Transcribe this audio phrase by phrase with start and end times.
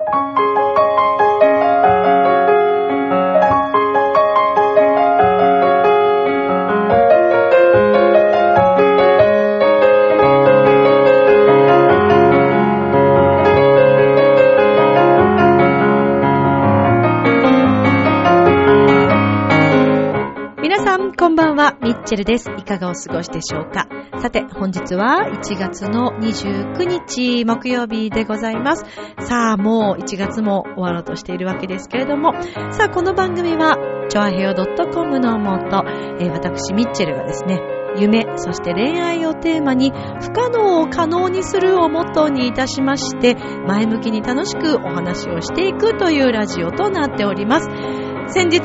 [0.00, 0.06] 皆
[20.84, 21.76] さん、こんばんは。
[21.82, 22.48] ミッチェルです。
[22.56, 23.88] いかがお過ごしでしょうか？
[24.20, 28.84] さて、本日は1月の29日木曜日でございます。
[29.20, 32.32] さあ、もう1月も終わろうとしているわけですけれども、
[32.72, 33.76] さあ、この番組は、
[34.08, 35.84] チョアヘオ .com のもと、
[36.20, 37.60] えー私、ミッチェルがですね、
[37.96, 43.36] 夢、そして恋愛をテーマに、不可能を可能にするをモットーにいたしまして、
[43.68, 47.68] 前向きに楽しくお話をしていくというラジオとなっております。
[48.26, 48.60] 先日、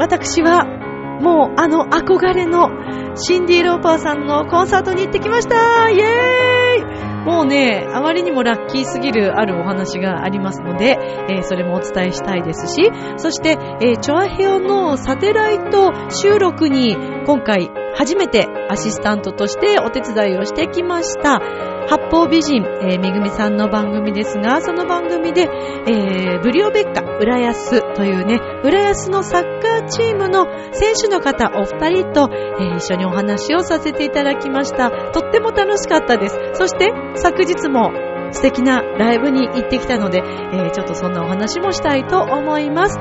[0.00, 0.77] 私は、
[1.20, 2.70] もうあの憧れの
[3.16, 10.96] シンディ・ローパーさんのコンサートに行ってきましたイエーイもうね、あまりにもラッキーすぎるあるお話がありますので、
[11.28, 21.40] えーそれもお伝えしたいですし、そして、えーチョアヘオのサテライト収録に今回初めてアシスタントとしてお手伝いをしてきました。
[21.88, 25.50] 八方美人、えーめぐみさんの番組ですが、その番組で、
[25.86, 34.90] えーブリオベッカ、浦安というね、浦安のサッカーチームの選手の方お二人と、えー一緒にお話をさせていただきました。
[35.10, 36.38] とっても楽しかったです。
[36.52, 37.90] そして、昨日も
[38.30, 42.94] 素敵なライブに行ってきたので、えーちょっとそんなお話もしたいと思います。
[42.94, 43.00] さ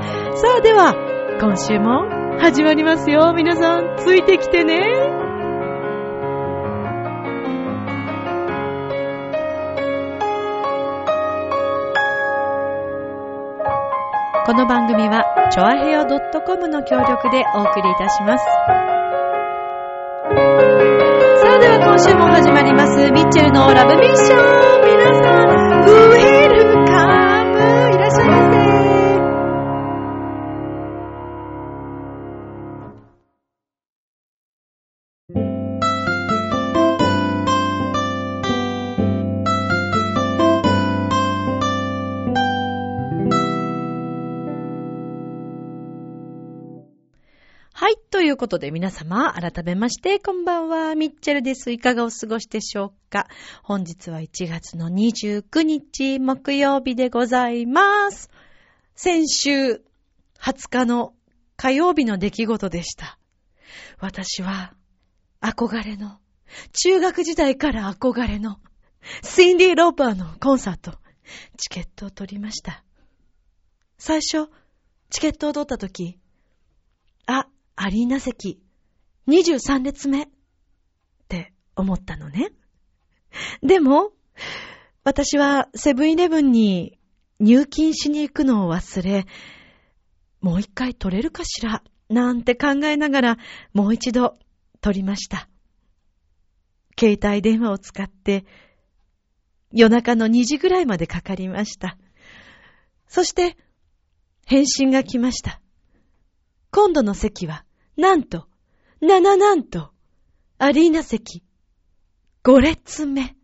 [0.57, 0.95] あ、では、
[1.39, 2.07] 今週も
[2.39, 3.33] 始まりますよ。
[3.35, 5.27] 皆さん、ついてきてね。
[14.47, 18.45] この番組は、ちょあへよ .com の協力でお送りいたします。
[18.45, 18.51] さ
[21.51, 24.86] あ、では今週も始まります、ミッチェルのラブミッション
[48.27, 51.71] ということで皆様、改めまして、こんばんは、ミッチェルです。
[51.71, 53.30] いかがお過ごしでしょうか？
[53.64, 58.30] 本日は1月の29日、木曜日でございます。
[58.95, 59.82] 先週、
[60.42, 61.14] 20日の
[61.55, 63.17] 火曜日の出来事でした。
[64.02, 64.73] 私は、
[65.39, 66.20] 憧れの、
[66.73, 68.60] 中学時代から憧れの、
[69.23, 70.98] シンディ・ローパーのコンサート、
[71.55, 72.83] チケットを取りました。
[73.98, 74.49] 最初、
[75.10, 76.20] チケットを取った時、
[77.26, 77.48] あ、
[77.80, 78.60] アリーナ席、
[79.27, 80.27] 23列目っ
[81.30, 82.49] て思ったのね。
[83.61, 84.14] でも、
[85.04, 86.98] 私はセブンイレブンに
[87.39, 89.27] 入金しに行くのを忘れ、
[90.42, 91.83] もう一回取れるかしら？
[92.10, 93.37] なんて考えながら、
[93.73, 94.39] もう一度
[94.82, 95.48] 取りました。
[96.99, 98.45] 携帯電話を使って、
[99.71, 101.99] 夜中の2時ぐらいまでかかりました。
[103.08, 103.55] そして、
[104.48, 105.61] 返信が来ました。
[106.71, 107.66] 今度の席は、
[107.97, 108.47] なんと、
[109.02, 109.89] 7なんと、
[110.59, 111.43] アリーナ席、
[112.43, 113.35] 5列目。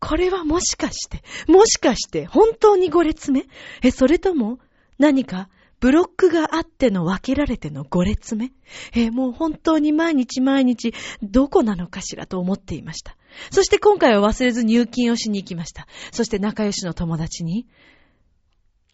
[0.00, 3.46] これはもしかして、もしかして、本当に5列目？
[3.82, 4.58] え、それとも、
[4.98, 5.48] 何か、
[5.80, 8.52] ブロックがあっての分けられての5列目？
[8.92, 10.92] え、もう本当に毎日毎日、
[11.22, 13.16] どこなのかしらと思っていました。
[13.50, 15.88] そして今回は忘れず入金をしに行きました。
[16.12, 17.66] そして仲良しの友達に、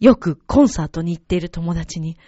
[0.01, 2.19] よくコンサートに行っている友達に、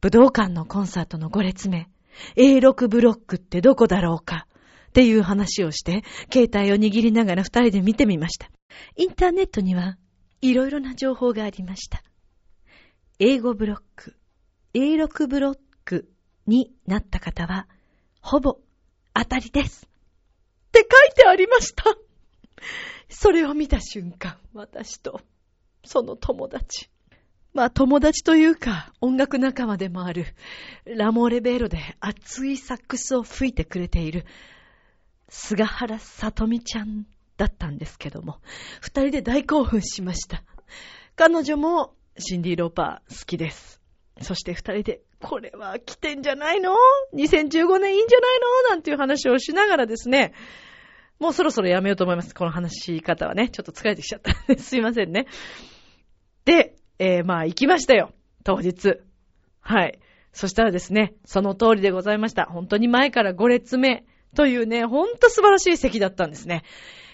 [0.00, 1.90] 武道館のコンサートの5列目、
[2.36, 4.46] A6 ブロックってどこだろうか
[4.88, 8.50] っていう話をして、携帯を握りながら二人で見てみました。
[8.96, 9.98] インターネットには
[10.40, 12.02] いろいろな情報がありました。
[13.18, 14.16] A5 ブロック、
[14.72, 16.10] A6 ブロック
[16.46, 17.68] になった方は、
[18.22, 18.58] ほぼ
[19.12, 19.86] 当たりです。
[19.86, 21.84] って書いてありました。
[23.10, 25.20] それを見た瞬間、私と、
[25.84, 26.88] その友達。
[27.52, 30.26] まあ友達というか音楽仲間でもある
[30.84, 34.24] ラモーレベーロで熱いサックスを吹いてくれている
[35.28, 37.06] 菅原さとみちゃん
[37.36, 38.38] だったんですけども、
[38.82, 40.42] 二人で大興奮しました。
[41.16, 43.80] 彼女もシンディ・ローパー好きです。
[44.20, 46.76] そして二人で、これは来てんじゃないの
[47.14, 48.70] ?2015 年いいんじゃないの？
[48.70, 50.34] なんていう話をしながらですね、
[51.18, 52.34] もうそろそろやめようと思います。
[52.34, 53.48] この話し方はね。
[53.48, 54.34] ちょっと疲れてきちゃった。
[54.60, 55.26] すいませんね。
[56.44, 58.12] で、えー、まあ行きましたよ。
[58.44, 59.00] 当日。
[59.60, 59.98] はい。
[60.32, 62.44] そしたらですね、その通りでございました。
[62.44, 64.04] 本当に前から5列目
[64.36, 66.62] というね、ほんと素晴らしい席だったんですね。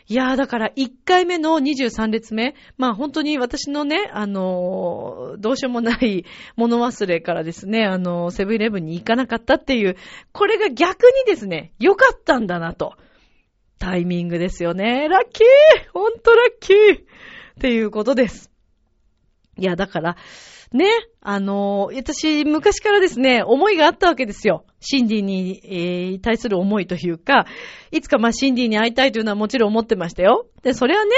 [0.09, 6.25] いやーだから1回目の23列目、まあ本当に私のね、あのー、どうしようもない
[6.57, 9.97] 物忘れからですね、あのー、セブンイレブンに行かなかったっていう、
[10.33, 12.95] これが逆にですね、良かったんだなと。
[13.79, 15.09] タイミングですよね。
[15.09, 15.47] ラッキー
[15.93, 17.05] ほんとラッキーっ
[17.61, 18.51] ていうことです。
[19.59, 20.17] いや、だから、
[20.73, 20.87] ね、
[21.21, 24.65] あのー、私、昔からですね、思いがあったわけですよ。
[24.81, 27.47] シンディに、えー、対する思いというか、
[27.93, 30.47] いつかまあシンディに会いたいというのはもちろん思ってましたよ。
[30.63, 31.11] で、それはね、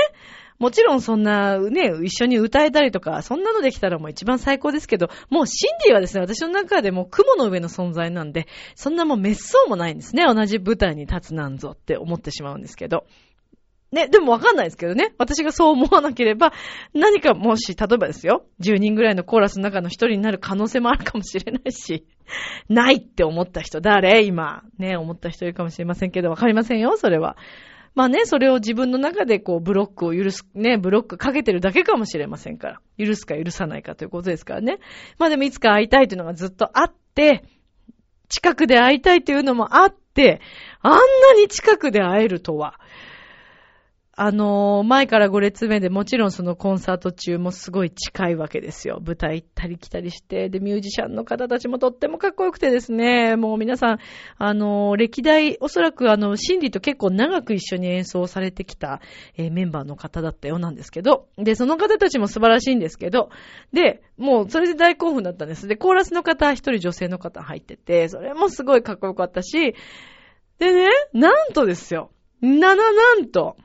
[0.59, 10.25] もちろんそんな、ね、一緒に歌えたりとか、そんなのできたらもう一番最高ですけど、もうシンディはですね、私の中でも雲の上の存在なんで、そんなもう滅相もないんですね。
[10.27, 13.07] 同じ舞台に立つなんぞって思ってしまうんですけど。
[13.91, 15.15] ね、でもわかんないですけどね。
[15.17, 16.53] 私がそう思わなければ、
[16.93, 22.07] 何かもし、例えばですよ、10人ぐらいのコーラスの中の一人になる可能性もあるかもしれないし、
[22.69, 24.25] ないって思った人、誰？
[24.25, 24.63] 今。
[24.79, 27.37] ね、思った人いるかもしれませんけど、わかりませんよ、それは。
[27.95, 32.81] まあね、それを自分の中でこう、ブロックを許す、ね、ブロックかけてるだけかもしれませんから。
[32.99, 34.79] 許すか許さないかということですからね。
[35.19, 37.43] まあでもいつか会いたいというのがずっとあって、
[38.29, 40.41] 近くで会いたいというのもあって、
[40.81, 40.99] あんな
[41.41, 42.79] に近くで会えるとは。
[44.21, 49.01] あのー、前から5列目でもちろんそのコンサート中もすごい近いわけですよ。
[49.01, 53.99] 舞台行ったり来たりして、で、ミュージシャンの方たちもとってもかっこよくてですね、もう皆さん、
[54.37, 59.01] あのー、歴代、おそらくあの、シンディと結構長く一緒に演奏されてきた、
[59.37, 63.31] えー、メンバーの方だったようなんですけど、で、その方たちも素晴らしいんですけど、
[63.73, 65.69] で、もうそれで大興奮だったんです。
[65.69, 69.77] で、コーラスの方、一人女性の方入ってて、それもすごいかっこよかったし、
[70.59, 72.11] でね、なんとですよ、
[72.43, 73.57] なななんと、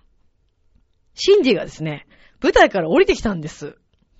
[1.16, 2.08] シンディがですね、
[2.42, 3.78] 舞台から降りてきたんです。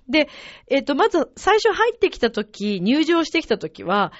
[0.08, 0.28] で、
[0.68, 4.12] えっ、ー、と、まず最初入ってきた時、入場してきた時は、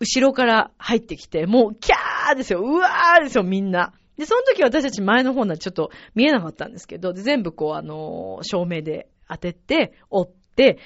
[0.00, 3.92] 後ろから入ってきて、もう、キャーですよ、うわーですよ、みんな。
[4.16, 10.78] で、その時私たち前の方にはちょっと見えなかったんですけど、全部こう、あのー、照明で当てて、追って、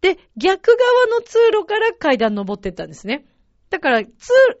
[0.00, 3.24] で、逆側の通路から階段登ってったんですね。
[3.68, 4.08] だから、つ、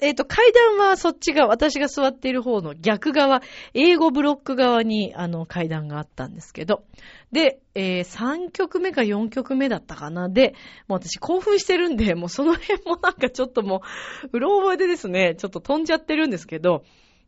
[0.00, 3.40] えっ、ー、と、階段はそっち側、私が座っている方の逆側、
[3.72, 6.84] 英語ブロック側に、あの、階段があったんですけど。
[7.30, 10.28] で、えー、3曲目か4曲目だったかな。
[10.28, 10.54] で、
[10.88, 13.82] もう私興奮してるんで、もうその辺もなんかちょっとも
[14.24, 16.82] う、うろ覚えでですね、ちょっと飛んじゃってるんですけど、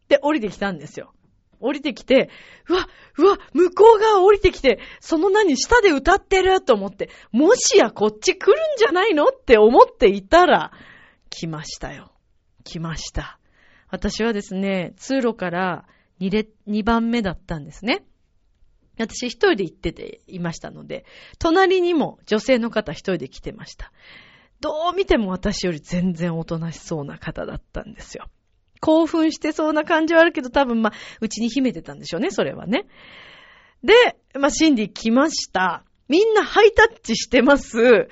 [0.09, 1.13] で、降りてきたんですよ。
[1.61, 2.31] 降りてきて、
[2.69, 2.89] うわ、
[3.19, 10.73] うわ、向こう側降りてきて、その何、下で歌ってると思って、もしやこっち来るんじゃないのって思っていたら、
[11.31, 12.13] 来ましたよ。
[12.65, 13.39] 来ました。
[13.91, 15.87] 私はですね、通路から
[16.21, 18.05] 2列、2番目だったんですね。
[18.99, 21.05] 私一人で行ってていましたので、
[21.39, 23.93] 隣にも女性の方一人で来てました。
[24.61, 28.29] どう見ても私より全然おとなしそうな方だったんですよ。
[28.81, 32.87] 興奮してそうな感じはあるけど、多分まあ、うちに秘めてたんでしょうね、それはね。
[33.83, 33.95] で、
[34.35, 35.85] まあ、シンディ来ました。
[36.09, 38.09] みんなハイタッチしてます。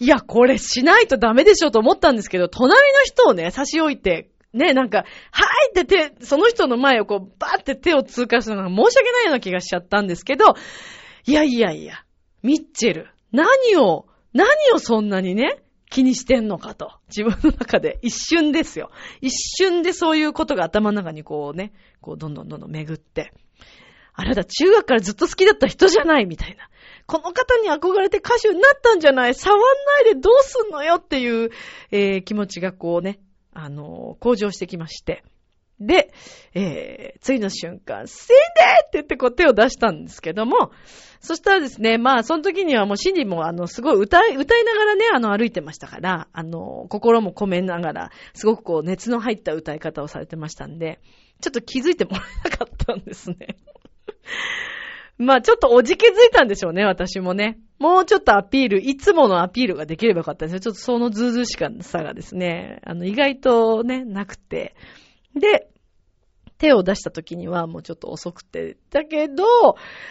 [0.00, 10.54] いや、これしないとダメでしょと思ったんですけど、隣の人をね、差し置いて、ね、なんか、はいって手、その人の前をこう、バーって手を通過するのが申し訳ないような気がしちゃったんですけど、
[11.26, 12.02] いやいやいや、
[12.42, 16.92] ミッチェル、何を、何をそんなにね、気にしてんのかと。
[17.08, 17.98] 自分の中で。
[18.00, 18.90] 一瞬ですよ。
[19.20, 23.32] 一瞬でそういうことが頭の中にこうね、こうどんどんどんどん巡って。
[24.14, 26.68] あれだ、中学からずっと好きだった人じゃないみたいな。
[27.10, 29.34] この方に憧れて歌手になったんじゃない？
[29.34, 31.50] 触んないでどうすんのよっていう、
[31.90, 33.18] えー、気持ちがこうね、
[33.52, 35.24] あのー、向上してきまして。
[35.80, 36.12] で、
[36.54, 38.36] えー、次の瞬間、死んでっ
[38.84, 40.70] て言ってこう手を出したんですけども、
[41.20, 51.00] そしたらですね、まあ、その時にはもうシンディもあの、すごい歌い、歌いながらね、あの、歩いてましたから、あの、心も込めながら、すごくこう、熱の入った歌い方をされてましたんで、
[51.40, 53.56] ちょっと気づいてもらえなかったんですね。
[55.20, 57.58] まあちょっとおじけづいたんでしょうね、私もね。
[57.78, 60.60] もうちょっとアピール、いつものアピールができればよかったですよ。
[60.60, 64.74] ちょっとそのずうずうしさがですね、あの、意外とね、なくて。
[65.34, 65.68] で、
[66.56, 68.78] 手を出した時にはもうちょっと遅くて。
[68.90, 69.44] だけど、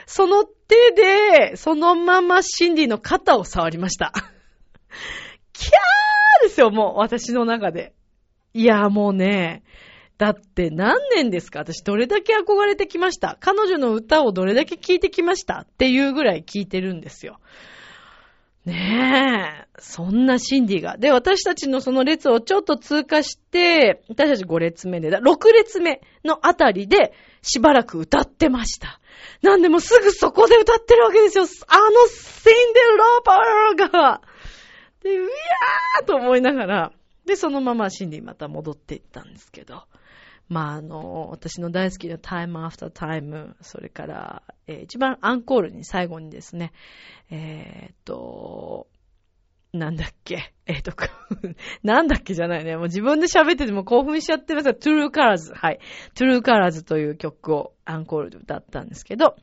[0.05, 4.13] その手で、そのままシンディの肩を触りました。
[5.53, 7.93] キャーですよ、もう、私の中で。
[8.53, 9.63] いや、もうね、
[10.19, 11.59] だって何年ですか？
[11.59, 13.37] 私どれだけ憧れてきました？
[13.39, 15.59] 彼女の歌をどれだけ聴いてきました？
[15.59, 17.39] っていうぐらい聴いてるんですよ。
[18.65, 20.97] ねえ、そんなシンディが。
[20.97, 28.99] で、私たちのその列をちょっと通過して、私たち5列目で、6列目のあたりでしばらく歌ってました。
[29.41, 31.45] なんでもすぐそこで歌ってるわけですよ。
[31.45, 34.21] あのシンデローパーが。
[35.01, 36.91] で、うやーと思いながら、
[37.25, 39.83] で、そのままシンディまた戻っていったんですけど。
[40.49, 46.73] まあ、あの、私の大好きな Time After Time、それから、えー、一番アンコールに最後にですね、
[47.29, 48.87] えー、っと、
[49.71, 50.93] なんだっけえー、っと、
[51.83, 52.75] なんだっけじゃないね。
[52.75, 55.53] もう自分で喋ってても興奮しちゃってますが、True Colors。
[55.53, 55.79] はい。
[56.15, 59.35] True Colors という曲をアンコールで歌ったんですけど、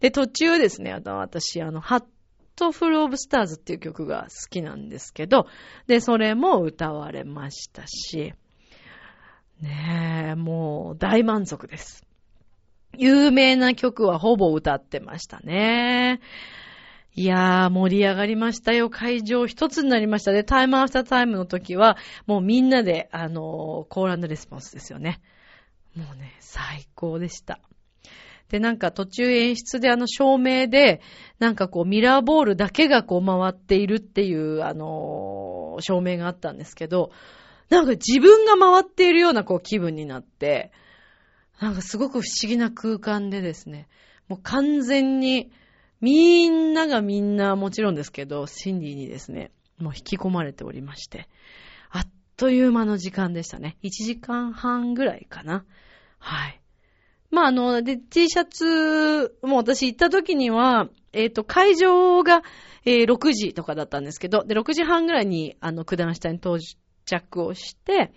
[0.00, 2.04] で、途中ですね、あの、私、あの、ハッ
[2.56, 5.46] トフルオブスターズっていう曲が好きなんですけど、
[5.86, 8.34] で、それも歌われましたし、
[9.60, 12.06] ねえ、もう大満足です。
[12.96, 16.20] 有名な曲はほぼ歌ってましたね。
[17.14, 18.88] いやー、盛り上がりましたよ。
[18.88, 20.44] 会場一つになりましたね。
[20.44, 25.20] タイムアフタータイムの時は、もうみんなで、あのー、コーランドレスポンスですよね。
[25.96, 27.60] もうね、最高でした。
[28.48, 31.00] で、なんか途中演出であの照明で、
[31.38, 37.10] なんかこうミラーボールだけがこう回っているっていう、あのー、照明があったんですけど、
[37.70, 40.72] なんか自分が回っているようなこう気分になって、
[41.60, 43.88] なんかすごく不思議な空間でですね、
[44.28, 45.50] もう完全に、
[46.00, 51.28] みんながみんなもちろんですけど、シンディにですね、もう引き込まれておりまして、
[51.90, 52.02] あっ
[52.36, 53.76] という間の時間でしたね。
[53.82, 55.64] 1時間半ぐらいかな。
[56.18, 56.60] はい。
[57.30, 62.42] まあ、あの、で、T シャツ、もう私行った時には、えっ、ー、と、会場が、
[62.84, 66.58] えー、6時とかだったんですけど、で、6時半ぐらいに、あの、九段下に到
[67.04, 68.12] 着をして、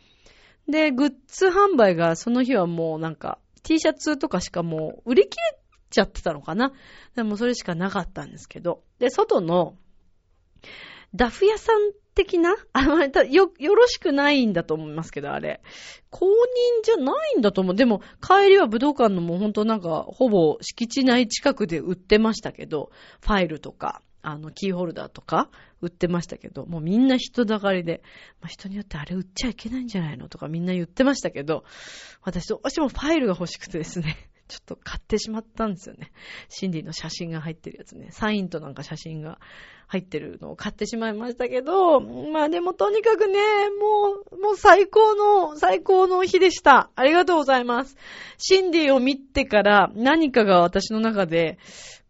[0.68, 5.60] で、グッズ販売がその日はもうなんか T シャツとかしかもう売り切れ
[5.90, 6.74] ちゃってたのかな
[7.16, 8.84] でもそれしかなかったんですけど。
[9.00, 9.76] で、外の
[11.16, 12.56] ダフ屋さん的な？
[12.74, 15.62] あの、よ、よろしくないんだと思いますけど、あれ。
[16.10, 16.30] 公認
[16.84, 17.76] じゃないんだと思う。
[17.76, 25.50] でも、帰りは武道館のもうほんとなんか、ほぼ敷地内近くで売ってましたけど、ファイルとか、あの、キーホルダーとか
[25.82, 28.02] 売ってましたけど、もうみんな人だかりで、
[28.42, 31.66] まあ、人によってあれ売っちゃいけないんじゃないのとかみんな言ってましたけど、
[32.24, 34.16] 私どうしてもファイルが欲しくてですね、
[34.48, 36.12] ちょっと買ってしまったんですよね。
[36.48, 38.10] シンディの写真が入ってるやつね。
[38.12, 39.40] サインとなんか写真が
[39.88, 43.40] 入ってるのを買ってしまいましたけど、まあでもとにかくね、
[43.70, 46.92] もう、もう最高の、最高の日でした。
[46.96, 47.98] ありがとうございます。
[48.38, 51.58] シンディを見てから何かが私の中で、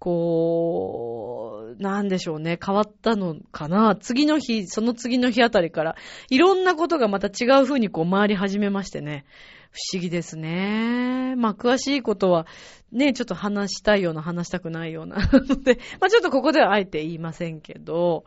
[0.04, 3.96] こう、なんでしょうね、変わったのかな。
[3.96, 5.96] 次の日、その次の日あたりから、
[6.30, 9.24] いろんなことがまた違う風にこう回り始めましてね。
[9.72, 11.36] 不思議ですね。
[11.38, 12.48] まあ、詳しいことは、
[12.92, 15.16] ね、ちょっと話したいような、話したくないような
[15.64, 18.26] で、まあ、ちょっとここではあえて言いませんけど、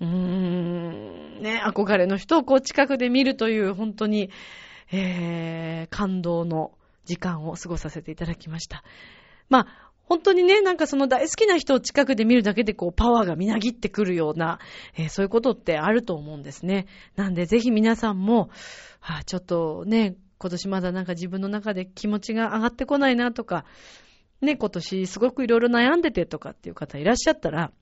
[0.00, 4.30] うーん、ね、憧れの人をこう近くで見るという、本当に、
[4.90, 6.72] えー、感動の
[7.04, 8.82] 時間を過ごさせていただきました。
[9.48, 14.60] まあ、本当にね、なんかその大好きな人を近くで見るだけでこうパワーがみなぎってくるような、
[14.96, 16.86] えー、そういうことってあると思うんですね。
[17.16, 18.50] なんでぜひ皆さんも、
[19.00, 23.64] はあ、ちょっとね、今年まだなんか自分の中で気持ちが上がってこないなとか、
[24.40, 27.72] ね、今年すごくいろいろ悩んでてとかっていう方いらっしゃったら、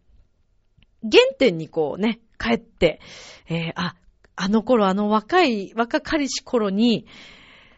[1.03, 3.01] 原点にこうね、帰って、
[3.49, 3.97] えー、あ、
[4.37, 7.07] あの頃、あの若い、若かりし頃に、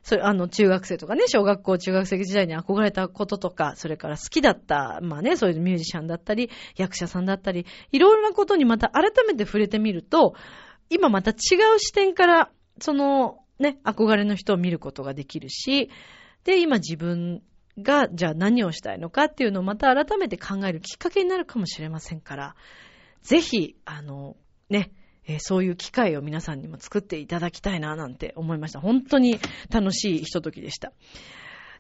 [0.07, 10.35] それ、あの、中学生とかね、小学校、中学生時代に憧れたこととか、それから好きだった、まあね、そういうミュージシャンだったり、役者さんだったり、いろいろなことにまた改めて触れてみると、
[10.91, 11.35] 今また違
[11.75, 15.91] う視点から、その、ね、憧れの人を見ることができるし、
[16.45, 17.43] で、今自分
[17.77, 22.55] が、じゃあ何をしたいのかっていうのをまた改めて考えるきっかけになるかもしれませんから、
[23.23, 24.37] ぜひ、あの、
[24.71, 24.93] ね、
[25.26, 28.80] えー、そういう機会を皆さんにも作っていただきたいななんて思いました。
[28.80, 29.38] 本当に
[29.71, 30.92] 楽しいひとときでした。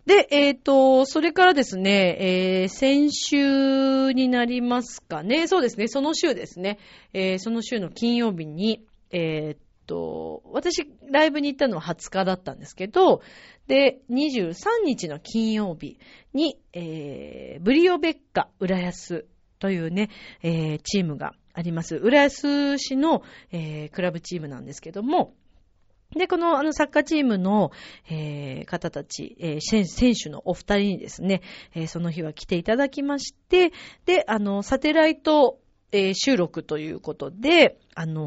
[0.06, 5.48] で、えっ、ー、と、それからですね、えー、先週になりますかね。
[5.48, 6.78] そうですね、その週ですね。
[7.12, 13.22] えー、その週の金曜日に、えっ、と、私、ライブに行ったのは20日だったんですけど、
[13.66, 15.98] で、23日の金曜日
[16.34, 19.26] に、えー、ブリオベッカ浦安
[19.58, 20.10] というね、
[20.42, 21.96] えー、チームがあります。
[21.96, 25.34] 浦安市の、えー、クラブチームなんですけども、
[26.14, 27.72] で、この、あの、サッカーチームの、
[28.08, 31.42] えー、方たち、えー、選手のお二人にですね、
[31.74, 33.72] えー、その日は来ていただきまして、
[34.04, 35.58] で、あの、サテライト、
[35.92, 38.22] えー、収録ということで、あの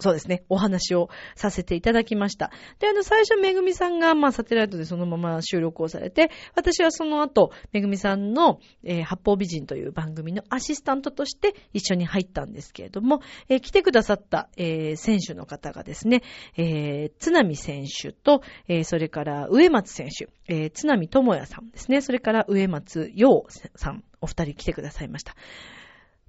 [0.00, 2.50] そうですね、お話をさせていただきました。
[2.78, 16.22] で、あの、最初、めぐみさんが、まあ、サテライトでそのまま収録をされて、私はその後、めぐみさんの、えー、八方美人という番組のアシスタントとして一緒に入ったんですけれども、えー、来てくださった、えー、選手の方がですね、
[16.56, 25.34] えー、津波選手と、え、それから上松選手、えー、津波智也さんですね、それから上松陽さん、お二人来てくださいました。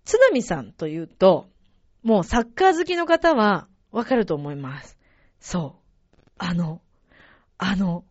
[0.04, 1.48] 津波さんというと、
[2.04, 4.98] もうサッカー好きの方はわかると思います。
[5.40, 6.26] そう。
[6.38, 6.82] あの、
[7.58, 8.04] あの、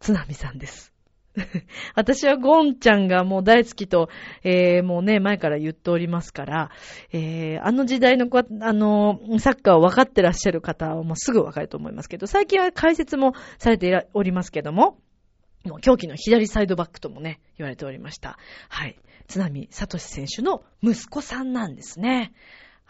[0.00, 0.94] 津波さんです。
[1.96, 4.08] 私はゴンちゃんがもう大好きと、
[4.44, 6.70] えー、もうね、前から言っておりますから、
[7.12, 14.98] えー、あの時代の、あの、サッカーを分かってらっしゃる方はもうすぐ分かると思いますけど、最近は解説もされておりますけども、
[15.64, 18.38] もう狂気の左サイドバックともね、言われておりました。
[18.68, 18.98] はい。
[19.26, 22.32] 津波聡選手の息子さんなんですね。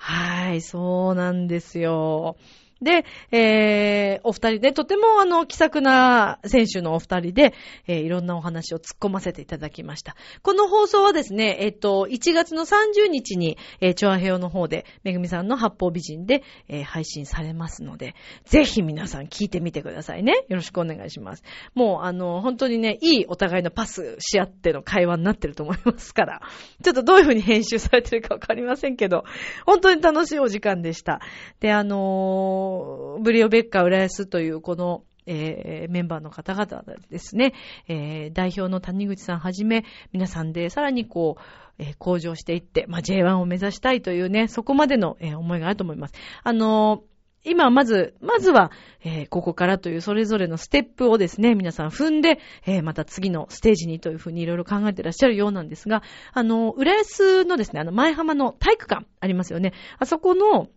[0.06, 2.36] はい、そうなんですよ。
[2.84, 7.54] で、えー、お二人で、とてもあの、気さくな選手のお二人で、
[7.88, 10.14] えー、いろんなお話を突っ込ませていただきました。
[10.42, 18.14] この放送はですね、えっ、ー、と、1月の30日に、えー、チョアヘヨの方で、めぐみさんの八方美人で、えー、配信されますので、
[18.44, 20.44] ぜひ皆さん聞いてみてくださいね。
[20.48, 21.42] よろしくお願いします。
[21.74, 26.42] もう、あの、本当にね、いいお互いのパスし合っての会話になってると思いますから、
[26.82, 29.24] ちょっとどういう風に編集されてるかわかりませんけど、
[29.64, 31.20] 本当に楽しいお時間でした。
[31.60, 32.73] で、あのー
[33.20, 37.54] ブリオベッカ・浦安というこの、えー、メンバーの方々ですね、
[37.88, 41.42] えー、代表の谷口さんはじめ、皆さんでさらにこう、
[41.78, 46.14] えー、向上していって、まあ、J1 を目指したいというね、そこまでの、えー、思いがあると思います。
[46.42, 47.14] あのー
[47.46, 48.70] 今、まず、まずは、
[49.04, 56.02] えー、ここからというそれぞれのステップをですね、皆さん踏んで、えー、また次のステージにというふうにいろいろ考えてらっしゃるようなんですが、
[56.32, 59.74] あの、浦安のですね、あの、前浜の体育館ありますよね。
[59.98, 60.68] あそこの、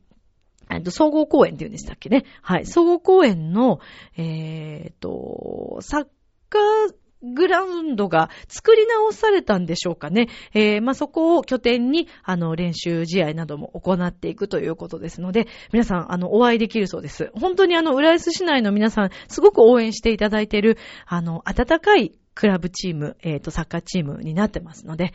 [0.70, 2.26] えっと、総合公園って言うんでしたっけね。
[2.42, 2.66] はい。
[2.66, 3.80] 総合公園の、
[4.18, 6.08] えー、っと、サッ
[6.50, 6.94] カー、
[7.24, 10.28] グラウンドが作り直されたんでしょうかね。
[10.54, 17.32] えー、まあ、そこを拠点に、あの、練習試合なども行っていくということですので、皆さん、あの、お会いできるそうです。
[17.34, 25.12] 本当にあの、浦安市内の皆さん、すごく応援していただいている、あの、温かいクラブチーム、えっ、ー、と、サッカーチームになってますので、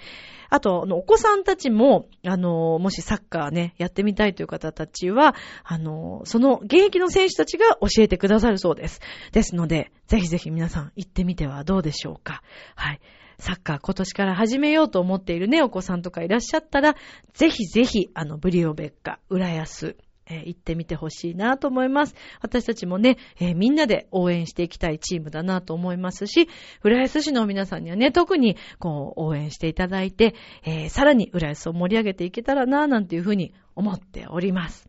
[0.50, 9.00] あと、お子さんたちも、あの、もしサッカーね、やってみたいという方たちは、あの、その現役の選手たちが教えてくださるそうです。
[9.30, 12.42] ですので、ぜひぜひ皆さん行ってみてはどうでしょうか。
[12.74, 13.00] はい。
[13.38, 16.96] サッカー今年から始めようと思っているね、お子さんとかいらっしゃったら、
[17.34, 19.96] ぜひぜひ、あの、ブリオベッカ、浦安、
[20.32, 22.14] えー、行ってみてほしいなと思います。
[22.40, 26.48] 私たちもね、えー、みんなで応援していきたいチームだなと思いますし、
[26.82, 34.88] 浦安市の皆さんにはね、特にこう応援していただいて、えー、さらに浦安を盛り上げていけたらななんていうふうに思っております。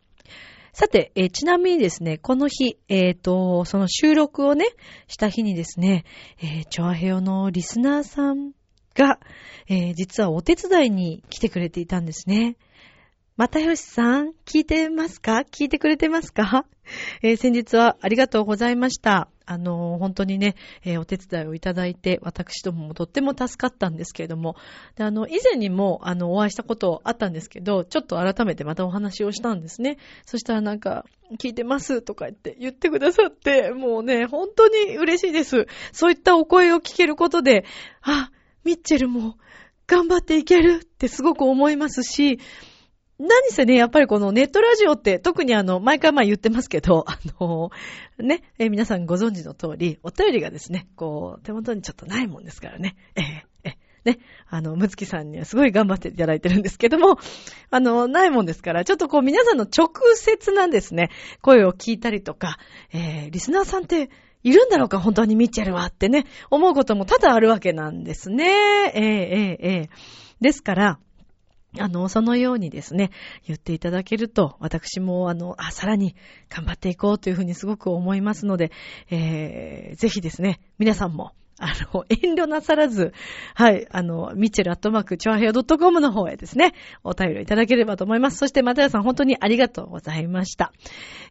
[0.72, 4.66] さて、えー、ちなみにですね、この日、えっ、ー、と、その収録をね、
[5.06, 6.04] した日にですね、
[6.42, 8.50] えー、チョアヘヨのリスナーさん
[8.94, 9.20] が、
[9.68, 12.56] えー、実はお手伝いに来てくれていたんですね。
[13.36, 15.38] またよしさん、聞いてますか？
[15.38, 16.66] 聞いてくれてますか？
[17.20, 19.28] えー、先日はありがとうございました。
[19.44, 24.54] あのー、本当にね、えー、お手伝いをいただいて、私どももとっても助かったんですけれども、
[24.94, 29.98] であの、以前にも、あの、お会いしたことあったんですけど、ちょっと改めてまたお話をしたんですね。
[30.24, 31.04] そしたらなんか、
[31.36, 35.66] 聞いてますとか言って言ってくださって、もうね、本当に嬉しいです。
[35.90, 37.64] そういったお声を聞けることで、
[38.00, 38.30] あ、
[38.62, 39.38] ミッチェルも
[39.88, 42.38] 頑張っていけるってすごく思いますし、
[43.18, 47.70] 何せね、やっぱりこのネットラジオって、特にあの、毎回まあ言ってますけど、 あの、
[48.18, 53.24] ね、え皆さんご存知の通り、お便りがですね、こう、手元にちょっとないもんですからね、えー、
[53.64, 57.18] えね、あの、むつきさんにはすごい頑張っていただいてるんですけども、
[57.70, 62.58] あの、ないもんですから、ちょっとこう皆さんの直接なんですね、声を聞いたりとか、
[62.92, 64.10] えー、リスナーさんって
[64.42, 68.44] いるんだろうか、本当にミッチェルはってね、思うことも多々あるわけなんですね。
[68.94, 69.88] えー、えー、えー。
[70.40, 70.98] ですから、
[71.78, 73.10] あの、そのようにですね、
[73.46, 76.14] 言っていただけると、私も、あの、あ、さらに
[76.48, 78.70] 頑張っていこうというふうにすごく思いますので、
[79.10, 83.12] えー、ぜひですね、皆さんも、あの、遠慮なさらず、
[83.54, 88.38] はい、あの、ミッチェルアットマーク、チョアヘアドットコムの方へですね、お便りいただければと思います。
[88.38, 90.72] そして、またやさん本当にありがとうございました。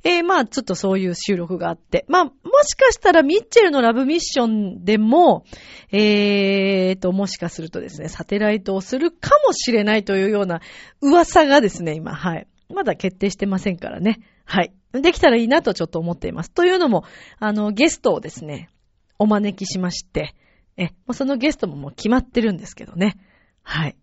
[0.03, 2.31] えー、まあ、ちょっとそういう収録があって、まあ、も
[2.63, 5.43] しかしたらミッチェルのラブミッションでも、
[5.91, 10.61] えーと、もしかするとですね、サテライトをするかもしれないというような
[11.01, 12.47] 噂がですね、今、はい。
[12.73, 14.19] まだ決定してませんからね。
[14.45, 14.73] はい。
[14.93, 16.51] できたらいいなとちょっと思っています。
[16.51, 17.03] というのも、
[17.39, 18.69] あの、ゲストをですね、
[19.19, 20.35] お招きしまして、
[20.77, 23.17] え、もうそのゲストももう決まってるんですけどね。
[23.61, 23.95] はい。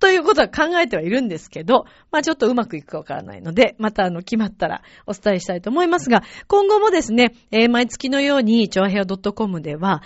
[0.00, 10.02] ということは考えてはいるんですけど、まあちょっとうまくいくかわからないので、またあの決まったらお伝えしたいと思いますが、今後もですね、えー、毎月のように、チョアヘア .com では、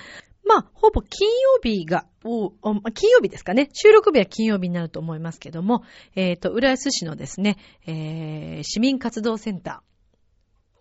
[0.46, 3.70] まあ、ほぼ金曜日が、金曜日ですかね。
[3.72, 9.93] 収録日は金曜日になると思いますけども、えっ、ー、と、浦安市のですね、えー、市民活動センター、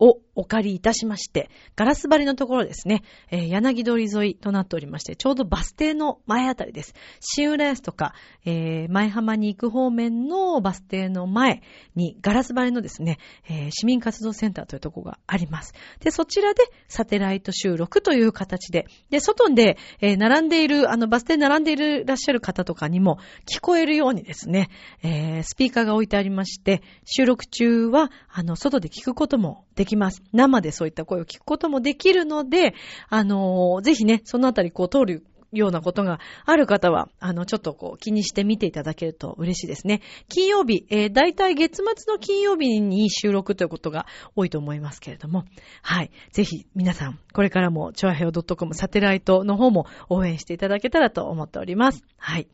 [0.04, 6.94] をお借りいたしまして、ガラス張りのところですね、えー、柳通り沿いとなっておりまして、ちょうどバス停の前あたりです。
[7.20, 8.14] 新浦安とか、
[8.44, 11.62] えー、前浜に行く方面のバス停の前
[11.94, 15.72] にガラス張りのですね、えー、市民活動センターというところがあります。
[16.00, 24.68] で、そちらでサテライト収録という形で、で、外で、え、並んでいる、あの、バス停並んでいるらっしゃる方とかにも聞こえるようにですね、
[25.02, 30.22] え、スピーカーが置いてありまして、収録中は、あの、外で聞くこともできます。
[30.32, 32.74] 生でそういった声を聞くこともできるので、
[33.08, 40.02] あのー、ぜひね、そのあたりこう通るようなことがある方は、あの、ちょっとこう気にして見ていただけると嬉しいですね。
[40.28, 44.06] 金曜日、えー、大体月末の金曜日に収録ということが
[44.36, 45.44] 多いと思いますけれども、
[45.82, 46.10] はい。
[46.32, 52.02] ぜひ皆さん、これからも、チョアヘオ .com サテライトの方も応援していただけたらと思っております。
[52.18, 52.48] はい。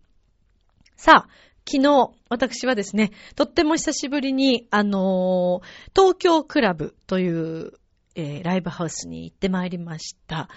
[0.97, 1.29] さあ、
[1.71, 7.75] 昨日、私はですね、とっても久しぶりに、あのー、東京クラブという、
[8.17, 10.49] えー、ライブハウスに行ってまいりました。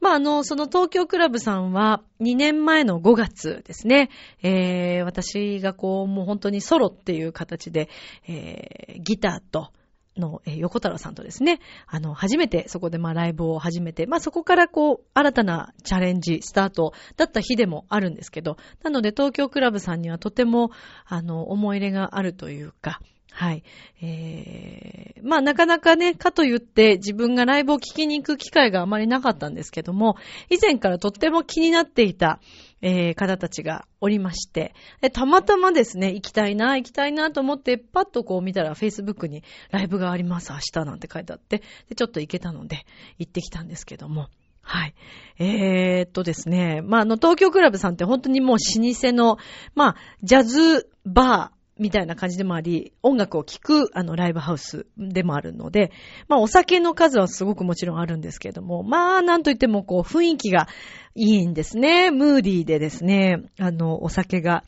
[0.00, 4.08] まあ、あの、その東京クラブさんは2年前の5月ですね、
[4.40, 7.88] えー、私がこう、もう本当にソロっていう形で、
[8.28, 9.72] えー、ギターと、
[10.16, 20.70] の、え、横太郎さんとですね、あの、初めてそこでまあライブを始めて、まあそこからこう、新たなチャレンジ、スタートだった日でもあるんですけど、なので東京クラブさんにはとても、
[21.04, 23.00] あの、思い入れがあるというか、
[23.36, 23.64] はい。
[24.00, 30.16] えー、まあなかなかね、かと言って自分がライブを聞きに行く機会があまりなかったんですけども、
[30.48, 32.40] 以前からとっても気になっていた、
[32.82, 34.74] えー、方たちがおりまして、
[35.12, 42.86] たまたまですね、行きたいな、行きたいなと思って、パッとこう見たら Facebook にライブがあります、明日なんて書いてあって、で、ちょっと行けたので、
[43.18, 44.28] 行ってきたんですけども、
[44.62, 44.94] はい。
[45.38, 46.82] えー、っとですね。
[46.82, 49.38] まあ、あの、東京クラブさんって本当にもう老舗の、
[49.76, 55.92] まあ、ジャズバー、みたいな感じでもあり、音楽を聴く、あの、ライブハウスでもあるので、
[56.26, 60.68] まあ、お酒の数はすごくもちろんあるんですけれども、まあ、なんといっても、こう、雰囲気が
[61.14, 62.10] いいんですね。
[62.10, 64.64] ムーディーでですね、あの、お酒が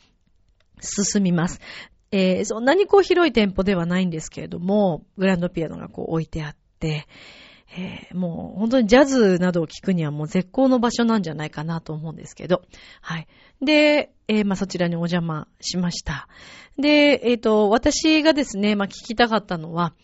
[0.81, 1.61] 進みます。
[2.11, 7.07] えー、そんなにこう広い店舗ではないんですけれども、グランドピアノがこう置いてあって、
[7.77, 12.63] えー、もう本当にジャズなどを聞くにはもう絶好の場所なんじゃないかなと思うんですけど。
[13.03, 13.29] はい。
[13.61, 16.29] で、えー、まあ、そちらにお邪魔しました。
[16.79, 19.95] で、えっ、ー、と、私がですね、まあ、聞きたかったのは、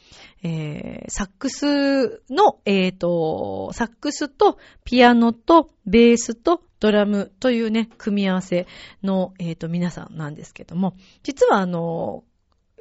[0.42, 8.66] えー、サックスの、えっ、と、サックスとピアノとベースとドラムというね、組み合わせ
[9.03, 12.24] の、えっ、と、皆さんなんですけども、実はあの、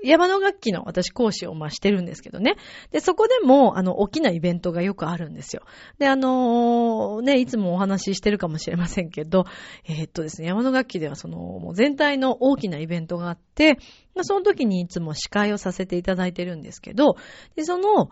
[0.03, 2.55] 山の楽器の私講師をまあしてるんですけどね。
[2.91, 5.63] で、そこでも、あの、大きなイベントがよくあるんですよ。
[5.97, 9.45] で、あのー、ね、いつもお話ししてるかもしれませんけど、
[9.85, 13.77] えー、っとですね、山の楽器ではその、もう全体の大きなイベントがあって、
[14.21, 17.15] その時にいつも司会をさせていただいてるんですけど、
[17.55, 18.09] で、その、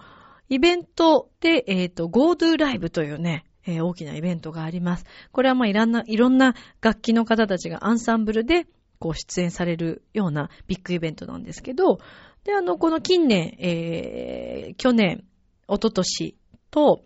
[0.49, 5.06] イベントで、えー、っと、GoDo ライブというね、えー、大きなイベントがあります。
[5.32, 8.65] これはまあいろんな、いろんな楽器の方たちがアンサンブルで
[9.01, 11.97] こう出演されるようなビッグイベントなんですけど、
[12.43, 15.25] で、あの、この近年、えー、去年、
[15.67, 16.37] 一昨年
[16.69, 17.03] と、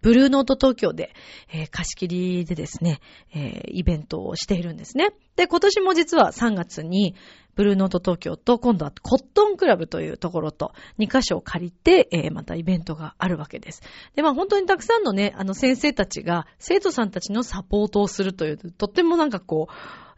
[0.00, 1.14] ブルーノート東京で、
[1.52, 3.00] えー、貸し切りでですね、
[3.32, 5.10] えー、イベントをしているんですね。
[5.36, 7.14] で、今年も実は3月に、
[7.54, 13.82] ブルーノート東京と、今度はコットンクラブというところと、2カ所を借りて、えー、またイベントがあるわけです。
[14.16, 19.72] で、まあ本当にたくさんのね、あの先生たちが、生徒さんたちのサポートをするという、とってもなんかこう、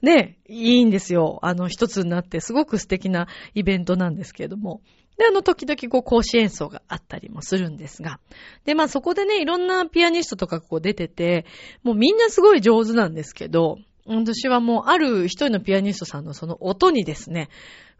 [0.04, 1.40] ね、いいんですよ。
[1.42, 4.80] あの、一つになって、すごく素敵なイベントなんですけれども。
[5.16, 8.20] で、あの、時々こう、講師演奏があったりもするんですが。
[8.64, 11.46] で、まあそこでね、いろんなピアニストとかこう出てて、
[11.82, 17.48] もうみんなすごい上手なんですけど、私はもうある一人のピアニストさんのその音にですね、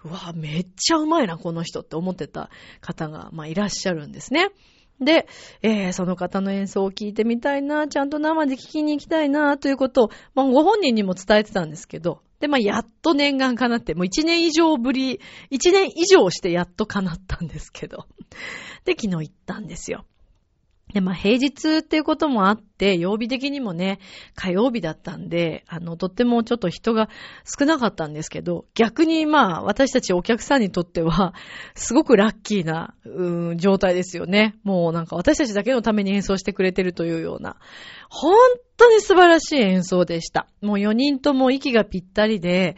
[0.05, 4.51] うわ、めっちゃうまいな、この人って思ってた方が、まあいらっしゃるんですね。
[5.01, 5.27] で、
[5.63, 18.07] えー、その方の演奏を聴いてみたいな、ちゃんと生で聴きに行きたいな、ということを、まあ、ご本人にも伝えてたんですけど、で、まあ、やっと念願かなって、もう一年以上ぶり、一年以上してやっと叶ったんですけど。
[18.85, 20.05] で、昨日行ったんですよ。
[20.95, 23.99] で、まあ、平日っていうこともあって、曜日的にもね、
[24.37, 27.11] 火曜日だったんで、あの、とってもちょっと人が
[27.45, 31.35] 少なかったんですけど、逆にまあ、私たちお客さんにとっては、
[31.75, 34.55] すごくラッキーな、うん、状態ですよね。
[34.63, 37.57] もうなんか私たちだけのために演奏してくれてるというような、
[38.09, 38.37] 本
[38.77, 40.47] 当に素晴らしい演奏でした。
[40.63, 42.77] もう4人とも息がぴったりで、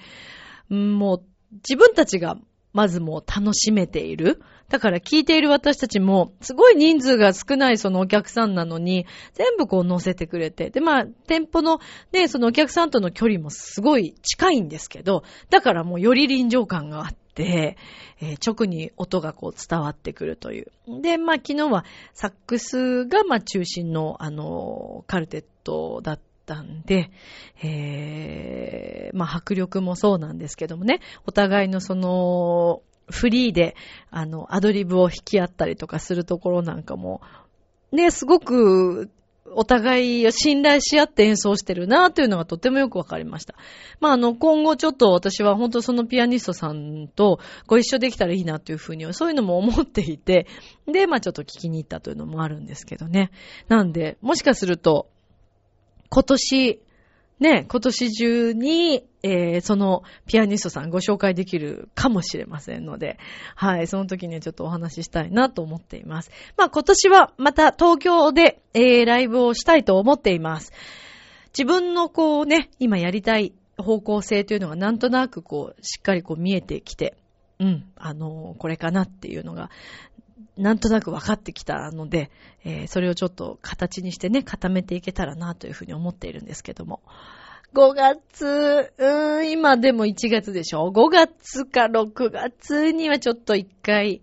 [0.71, 1.23] もう
[1.69, 2.39] 自分たちが
[2.73, 4.41] まずもう楽しめている。
[4.69, 10.71] だから聞いている私たちも、すごい人数が少ないそのお客さんなのに、全部こう乗せてくれて。
[10.71, 11.79] で、まあ、店舗の
[12.13, 17.77] ね、そのお客さんとの距離もすごい近いんですけど、だからもうより臨場感があって、
[18.21, 20.73] えー、直に音がこう伝わってくるという。
[21.03, 27.11] で、まあ昨日はサックスがまあ中心のあの、カルテットだったんで、
[27.63, 33.77] えー、まあ迫力もそうなんですけどもね、お互いのその、フリーで、
[34.11, 37.21] あの、アドリブを引き合ったりとかするところなんかも、
[37.93, 39.11] ね、すごく
[39.55, 43.55] お互いを信頼し合って演奏してるなというのがとてもよくわかりました。
[44.01, 50.47] まあ、あの、今後ちょっと私は本当そのピアニストさんとご一緒できたらいいなというふうに、そういうのも思っていて、
[50.87, 53.31] で、まあちょっと聞きに行ったというのもあるんですけどね。
[53.69, 55.09] なんで、もしかすると、
[56.11, 56.81] 今年、
[57.39, 63.19] ね、今年中に、えー、そのピアニストさんご紹介できるかもしれませんので、
[63.55, 66.31] はい、その時にちょっとお話ししたいなと思っています。
[66.57, 70.73] まあ今年はまた東京で、えー、ライブをしたいと思っています。
[71.49, 77.17] 自分のこうね、今やりたい方向性というのがなんとなくこう、しっかりこう見えてきて、
[77.59, 79.71] うん、あのー、これかなっていうのが、
[80.57, 82.31] なんとなく分かってきたので、
[82.65, 87.01] えー、それをちょっと形にしてね、固めていけたらなというふうに思っているんですけども。
[87.75, 94.23] 5月、うーん、今でも1月でしょ ?5 月か6月にはちょっと1回、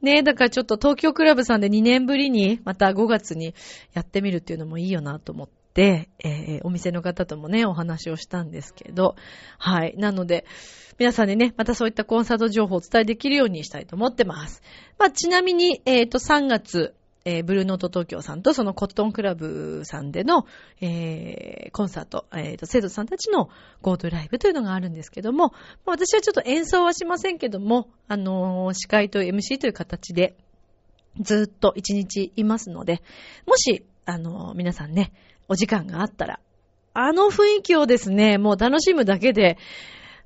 [0.00, 3.52] ねだからちょっと東京クラブさんで2年ぶりにまた5月に
[3.94, 9.16] やってみるっていうのもいいよなと思って、えー、お店の方ともね、お話をしたんですけど、
[9.58, 9.94] はい。
[9.96, 10.44] なので、
[10.98, 14.62] 皆さんにね、またそういったコンサート情報をお伝えできるようにしたいと思ってます。
[14.98, 20.46] まあ、ちなみに、えっ、ー、と、3月、えー、ブルーノート東京さんとそのコットンクラブさんでの、
[20.80, 23.50] えー、コンサート、えっ、ー、と、生徒さんたちの
[23.82, 30.36] ゴードライブというのがあるんですけども、まあ、私はちょっと演奏はしませんけども、あのー、司会と MC という形で、
[31.20, 33.02] ずっと一日いますので、
[33.46, 35.12] もし、あの、皆さんね、
[35.48, 36.40] お時間があったら、
[36.94, 39.58] あの雰囲気をですね、もう楽しむだけで、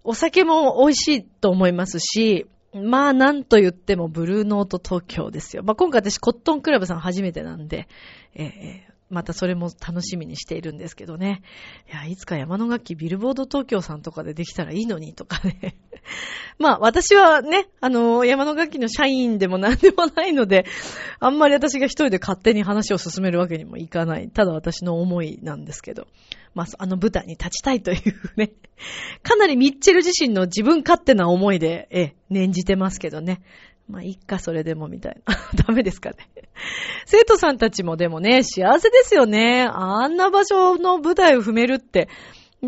[0.04, 5.62] お酒も美味しいと思いますし、まあ、なんと言っても、ブルーノート東京ですよ。
[5.62, 7.86] まあ、今回私、コットンクラブさん初めてなんで、
[8.34, 11.42] えー、またそれも楽しみにしているんですけどね。
[11.90, 15.76] いや、いつか山の楽器ビルボード東京さんとかでできたらいいのにとかね。
[16.58, 20.64] まあ、私はね、あの、山の楽器の社員でも何でもないので、
[21.20, 24.30] あんまり私が一人で勝手に話を進めるわけにもいかない。
[24.30, 26.06] ただ私の思いなんですけど。
[26.54, 28.00] まあ、あの舞台に立ちたいという
[28.36, 28.52] ね。
[29.22, 33.42] かなりミッチェル自身の自分勝手な思いで、え、念じてますけどね。
[33.92, 35.36] まあ、いっか、それでも、みたいな。
[35.66, 36.16] ダメですかね。
[37.04, 39.68] 生徒さんたちもでもね、幸せですよね。
[39.70, 42.08] あんな場所の舞台を踏めるって。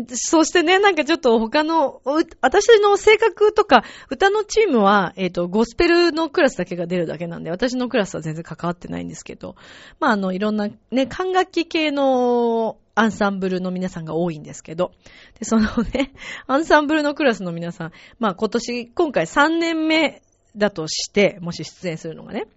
[0.09, 2.01] そしてね、なんかちょっと他の、
[2.41, 9.55] 私の性格とか、歌のチームは、えっ、ー、と、ゴスペルのクラスだけが出るだけなんで、私のクラスは全然関わってないんですけど、
[9.99, 14.91] まあ、あの、いろんなね、管楽器系のアンサンブルの皆さんが多いんですけど、
[15.37, 16.13] で、そのね、
[16.47, 20.21] アンサンブルのクラスの皆さん、まあ今年、今回3年目
[20.55, 22.47] だとして、もし出演するのがね、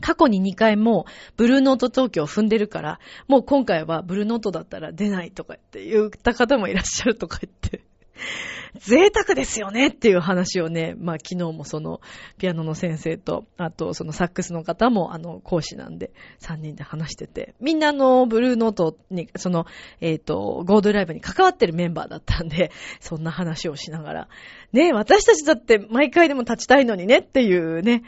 [0.00, 7.84] 過去に2回もブルーノート東京を踏んでるから、もう今回はブルーノートだったら出ないとかって言った方もいらっしゃるとか言って。
[8.80, 12.00] 贅沢ですよねっていう話をね、まあ昨日もその
[12.38, 19.66] ピアノの先生と、あとそのサックスの方もあの講師なんで3人で話してて、みんなあのブルーノートに、その、
[20.00, 24.28] えっ、ー、と、ゴードライブに関わってるメンバーだったんで、そんな話をしながら、
[24.72, 28.02] ね、私たちだって毎回でも立ちたいのにねっていうね、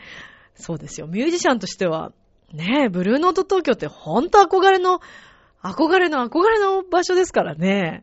[0.55, 1.07] そうですよ。
[1.07, 2.13] ミュージシャンとしては、
[2.53, 5.01] ね、ブルーノート東京ってほんと憧れの、
[5.63, 8.03] 憧れの憧れの場所ですからね。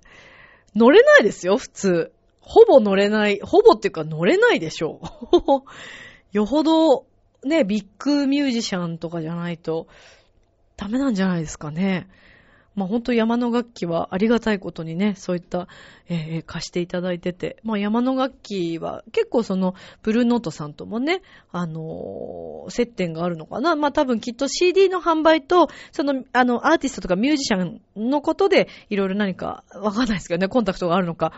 [0.75, 2.11] 乗れないですよ、普通。
[2.41, 5.63] ほぼ乗れない、ほぼっていうか乗れないでしょう。
[6.31, 7.05] よほど、
[7.43, 9.87] ね、ビッグミュージシャンとかじゃないと、
[10.75, 12.07] ダメなんじゃないですかね。
[12.77, 15.67] まあ本当山の楽器はありがたいことにね、そういった、
[16.09, 23.75] えー、貸していただいてて、まあ山の楽器は結構そのブルーノートさんともね、あのー、接点があるのかな。
[23.75, 31.33] まあ多分きっと CD の販売と、その、あの、アーティストとかミュージシャンのことでいろいろ何かわかんないですけどね、コンタクトがあるのか、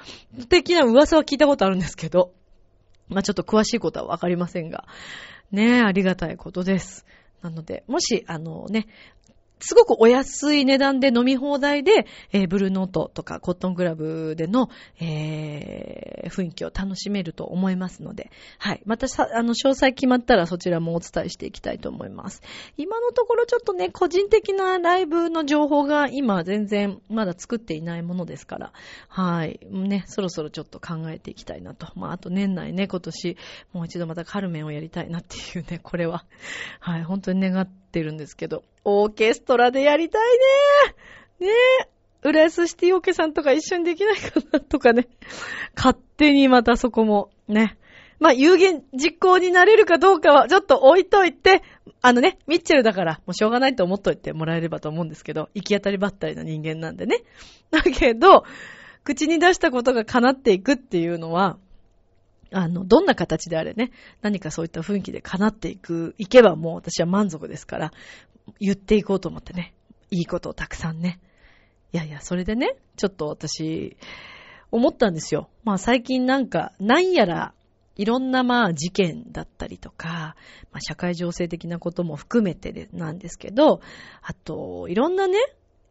[0.50, 2.34] 的な噂は聞いたことあるんですけど、
[3.08, 4.84] まあちょっと詳しいことはわかりませんが、
[5.52, 7.06] ねえありがたいことです。
[7.42, 8.88] なので、もし、あのね、
[9.60, 14.70] すごくお安い値段で飲み放題で、えー、ブルーノートとかコットンクラブでの、
[15.00, 18.82] えー、雰囲気を楽しめると思いますので、はい。
[18.86, 22.42] またさ、あの、詳細決まったらそちらもお伝えしていきたいと思います。
[22.78, 28.74] 今のところちょっとね、個人的なライブの情報が今全然まだ作っていないものですから、
[29.08, 29.60] はい。
[29.70, 31.88] ね、そろそろちょっと考えていきたいなと。
[31.96, 33.38] まあ、あと年内ね、今年、
[33.74, 36.24] もう一度またカルメンをやりたいなっていうね、これは、
[36.80, 37.04] はい。
[37.04, 40.22] 本当に願ってるんですけど、オーケストラでやりたい
[41.42, 41.90] ねねえ。
[42.22, 45.08] 浦安シティオーケさんとか一緒にできないかなとかね。
[45.76, 47.78] 勝手にまたそこもね。
[48.20, 51.64] まあ、有言実行になれるかどうかはちょっと置いといて、
[52.02, 57.24] あのね、ミッチェルだから、もうしょうがないと思っといてもらえればと思うんですけど、行き当たりばったりな人間なんでね。
[57.72, 58.44] だけど、
[59.06, 61.58] 口に出したことが叶っていくっていうのは、
[62.52, 67.94] あの、どんな形であれね、何かそういった雰囲気で叶っていく、いけばもう私は満足ですから、
[68.60, 69.74] 言っていこうと思ってね、
[70.12, 71.20] いいことをたくさんね。
[71.94, 73.98] いやいや、それでね、ちょっと私、
[74.72, 75.50] 思ったんですよ。
[75.64, 77.54] まあ最近なんか、なんやら、
[77.96, 80.36] いろんなまあ事件だったりとか、
[80.72, 83.82] まあ社会情勢的なことも含めてなんですけど、
[84.22, 85.38] あと、いろんなね、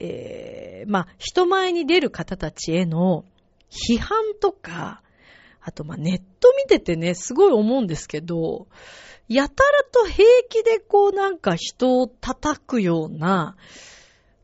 [0.01, 3.25] えー、まあ人前に出る方たちへの
[3.71, 5.03] 批判とか、
[5.61, 8.69] あとまネット見ててね、すごい思うんですけど、
[9.29, 13.57] やたらと平気でこうなんか人を叩くような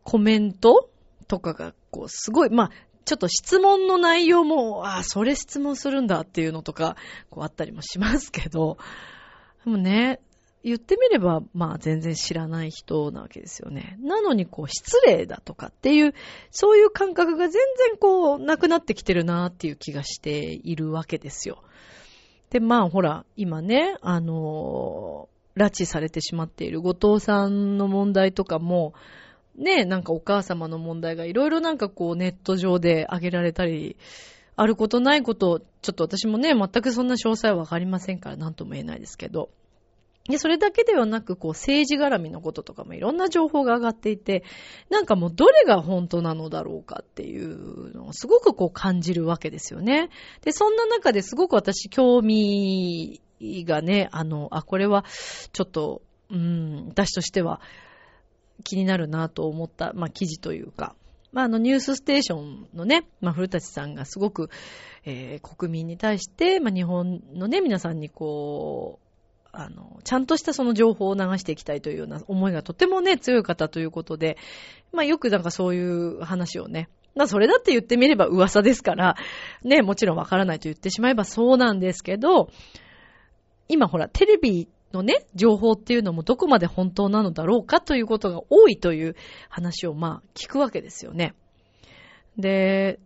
[0.02, 0.90] コメント
[1.26, 2.70] とかがこうすごい、まあ
[3.04, 6.96] ちょっと質問の内容も、ああ、それ質問するんだっていうのとか、
[7.28, 8.78] こうあったりもしますけど、
[9.64, 10.20] でもね、
[10.64, 13.98] 言ってみれば、まあ全然知らない人なわけですよね。
[14.00, 16.14] なのにこう失礼だとかっていう、
[16.50, 21.62] そういう感覚が全然こうなくなってきてるなっていう気がしているわけですよ。
[22.48, 28.94] で、まあほら、今ね、あの拉致されてしまっている後藤さんの問題とかも、
[29.56, 33.98] ね、なんかお母様の問題がいろいろなんかこうネット上で挙げられたり、
[34.56, 39.50] あることないこと、ちょっと私もね、全くそんな詳細はわかりませんから何とも言えないですけど。
[40.28, 44.42] で、それだけではなく、こう、政治絡みのこととかもいろんな情報が上がっていて、
[44.88, 50.08] なんかもうどれが本当なのだろうかっていうのをすごくこう感じるわけですよね。
[50.40, 53.20] で、そんな中ですごく私興味
[53.66, 55.04] がね、あの、あ、これは
[55.52, 57.60] ちょっと、うん、私としては
[58.64, 60.94] 気になるなと思った、まあ、記事というか、
[61.32, 64.48] まあ、あの、ニュースステーションのね、まあ、古舘さんがすごく、
[65.04, 69.03] えー、国民に対して、まあ、日本のね、皆さんにこう、
[69.56, 74.36] あの、ちゃんとしたその情報を流していきたいというような思いがとてもね、強い方ということで、
[74.92, 79.16] まあ、よくなんかそういう話をね、まあ、それだって言ってみれば噂ですから、
[79.62, 82.50] ね、もちろんわからないと言ってしまえばそうなんですけど、
[83.68, 89.16] 今ほら、テレビのね、情報っていうのもどこまで本当なのだろうかということが多いという
[89.48, 91.34] 話をまあ聞くわけですよね。
[92.38, 93.00] で、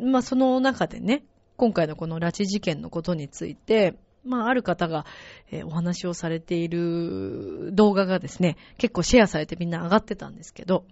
[0.00, 1.24] まあその中でね、
[1.56, 5.06] 今回のこの拉致事件のことについて、まあある方が、
[5.50, 10.84] えー、お話をされている動画がですね、結構シェアされてみんな上がってたんですけど、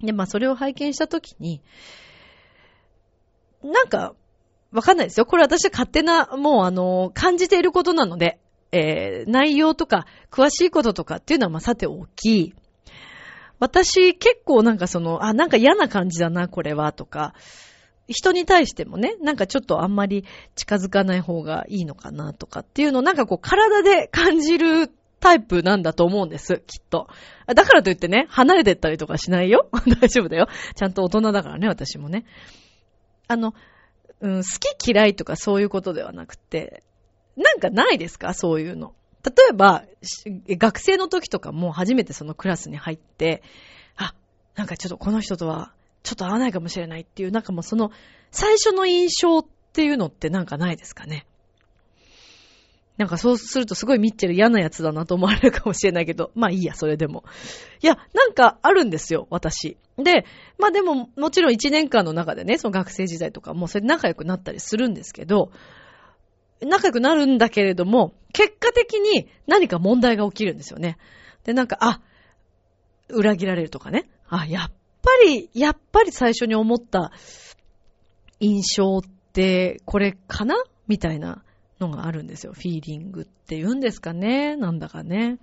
[0.00, 1.62] で、まあそれを拝見したときに、
[3.62, 4.14] なんか、
[4.72, 5.26] わかんないですよ。
[5.26, 8.40] これ私は勝手な、もうあの、感じていることなので、
[8.72, 12.54] えー、内容とか、詳しいこととかっていうのはまあさておき、
[13.60, 17.34] 私結構なんかその、あ、なんか嫌な感じだな、これは、とか、
[18.08, 27.08] 人に対してもね、なんかちょっとあんまり近づかない方がいいのかなとかっていうのをなんかこう体で感じるタイプなんだと思うんです、きっと。
[27.46, 29.68] だからといってね、離れてったりとかしないよ。
[30.00, 30.48] 大丈夫だよ。
[30.74, 32.24] ちゃんと大人だからね、私もね。
[33.28, 33.54] あの、
[34.20, 36.82] うん、好き嫌いとかそういうことではなくて、
[37.36, 38.34] なんかないですか？
[38.34, 38.94] そういうの。
[39.24, 39.84] 例えば、
[40.48, 43.42] 学生の時とかも初めてそのクラスに入って、
[43.96, 44.14] あ、
[44.56, 47.90] なんかちょっとこの人とはちょっと合わないかもしれないっていう、なんかもうその
[48.30, 51.26] 最初の印象っていうのってなんかないですかね？
[52.98, 57.24] なんかそうするとすごいミッチェル嫌なやつだなと思われるかもしれないけど、 まあいいや、それでも。
[57.82, 59.76] いや、なんかあるんですよ、私。
[59.96, 60.26] で、
[60.58, 65.50] まあでも、もちろん1年間の中でね、その学生時代とかもそれ仲良くなったりするんですけど、
[66.60, 70.96] 仲良くなるんだけれども、結果的に何か問題が起きるんですよね。
[71.44, 72.02] で、なんか、あ、
[73.08, 74.08] 裏切られるとかね。
[74.28, 77.12] あ、やっぱり、やっぱり最初に思った
[78.40, 79.00] 印象っ
[79.32, 80.56] てこれかな？
[80.88, 81.42] みたいな
[81.80, 82.52] のがあるんですよ。
[82.52, 84.56] フィーリングって言うんですかね？
[84.56, 85.38] なんだかね。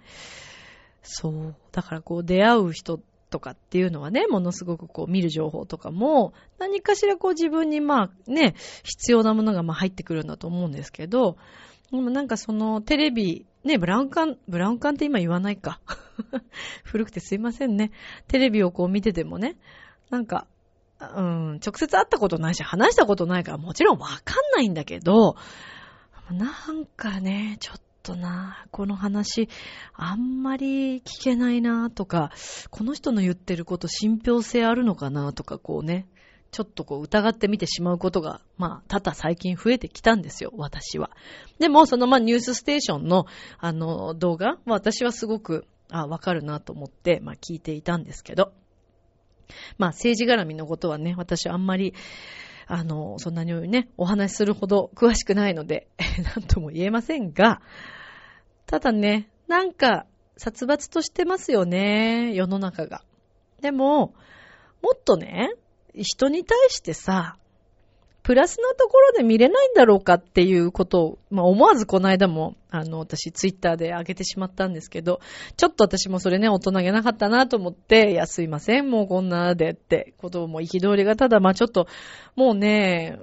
[1.01, 1.55] そう。
[1.71, 11.37] だからこう出会う人とかっていうのはね、ものすごくこう見る情報とかも、何かしらこう自分にまあね、必要なものがまあ入ってくるんだと思うんですけど、
[11.91, 15.79] でもなんかそのテレビ、ね、ブラウン管、ブラウン管って今言わないか。
[16.83, 17.91] 古くてすいませんね。
[18.27, 19.57] テレビをこう見ててもね、
[20.09, 20.47] なんか、
[20.99, 25.35] うん、直接会ったことないし、話したことないからもちろんわかんないんだけど、
[26.31, 29.49] なんかね、ちょっとな、この話、
[29.93, 32.31] あんまり聞けないなとか、
[32.69, 36.07] この人の言ってること信憑性あるのかなとか、こうね、
[36.51, 41.11] ちょっとこう疑ってみてしまうことが、まあ、多々最近増えてきたんですよ、私は。
[41.59, 43.25] でも、そのまあ、ニュースステーションの、
[43.59, 48.53] あの、動画、私はすごく、あ、わかるなと思って、まあ、聞いていたんですけど、
[49.77, 51.93] まあ、政治絡みのことはね、私あんまり、
[52.67, 55.87] あの、そんなにね、お話しするほど詳しくないので、
[56.35, 57.61] なんとも言えませんが、
[58.67, 60.05] ただね、なんか、
[60.37, 63.03] 殺伐としてますよね、世の中が。
[63.59, 64.13] でも、
[64.81, 65.51] もっとね、
[65.95, 67.38] 人に対してさ、
[68.23, 75.21] プラスなところで見れないんだろうかっていうことを、まあ、思わずこの間も、あの、私ツイッターで上げてしまったんですけど、
[75.57, 81.87] ちょっと私もそれね、大人げなかったなと思って、いや、すいません、もうこんなでってことも憤りがただ、まあちょっと、
[82.35, 83.17] もうね、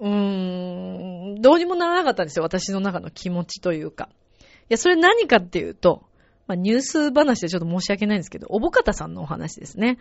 [0.00, 4.08] うーん、どうにもならなかったんですよ、私の中の気持ちというか。
[4.40, 6.02] いや、それ何かっていうと、
[6.46, 9.98] まあニュース話でちょっと申し訳ないんですけど、おぼかたさんのお話ですね。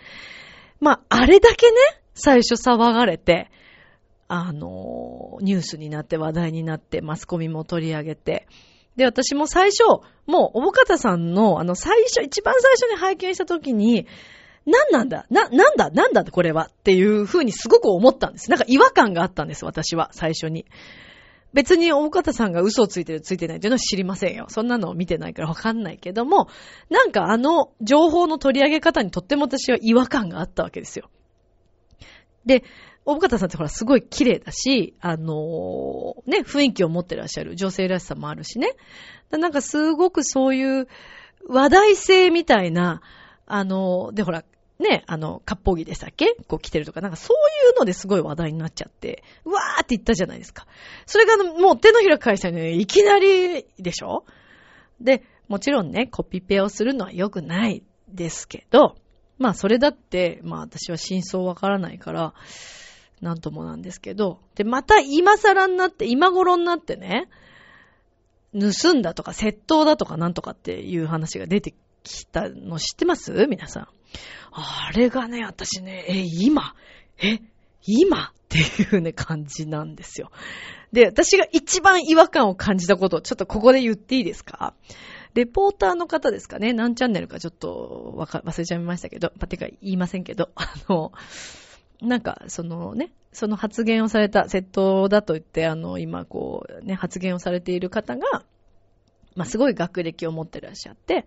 [0.80, 1.78] まあ、あれだけね、
[2.14, 3.50] 最初騒がれて、
[4.28, 8.48] あの、ニュースになって話題になって、マスコミも取り上げて、
[8.96, 9.84] で、私も最初、
[10.26, 14.08] もう、おぼかたさんの、あの、最初、一番最初に拝見したときに、
[14.66, 15.26] 何なんだ？
[15.30, 15.90] な、なんだ？
[15.90, 16.24] なんだ？
[16.24, 18.50] これはっていう風にすごく思ったんです。
[18.50, 20.66] なんか違和感があったんです、私は、最初に。
[21.54, 24.46] 別に大方さんが嘘をついてるついてないっていうのは知りませんよ。
[24.50, 26.48] そんなのを見てないからわかんないけども、
[26.90, 31.10] なんかあの情報の取り上げ方にとっても私は違和感があったわけですよ。
[32.46, 32.64] で、
[33.06, 38.74] 大方さんってほらすごい綺麗だし、あのー、ね、雰囲気を持ってらっしゃる女性らしさもあるしね。
[39.32, 40.88] なんかすごくそういう
[41.48, 43.02] 話題性みたいな、
[43.46, 44.46] あのー、でほら、
[44.80, 46.36] ね、あの、割烹着でしたっけ？
[46.48, 50.66] こう着てるとか、なんかそういうのですごい話題になっちゃって、うわーって言ったじゃないですか。
[51.06, 54.26] それがもう手のひら返したね、いきなりでしょ？
[55.00, 58.96] で、もちろんね、コピペをするのは良くないですけど、
[59.38, 62.34] まあそれだって、まあ私は真相わからないから、
[63.24, 67.30] なんともなんですけど、で、また今更になって、今頃になってね、
[68.54, 73.48] 盗んだとか窃盗だとかなんとかっていう話が出てきたの知ってます？
[73.48, 73.88] 皆さん。
[74.52, 76.76] あれがね、私ね、え、今
[77.18, 77.40] え、
[77.86, 78.28] 今？
[78.28, 80.30] っていうね、感じなんですよ。
[80.92, 84.76] で、私が一番違和感を感じたことをちょっとここで言っていいですか？
[85.34, 86.74] レポーターの方ですかね？
[86.74, 91.12] 何チャンネルかちょっとわか、忘れちゃいましたけど、まてか言いませんけど、あの、
[92.04, 98.44] なんか、そのね、その発言をされた、窃盗だと言って、あの、今こう、ね、発言をされている方が、
[99.36, 101.26] まあ、すごい学歴を持ってらっしゃって、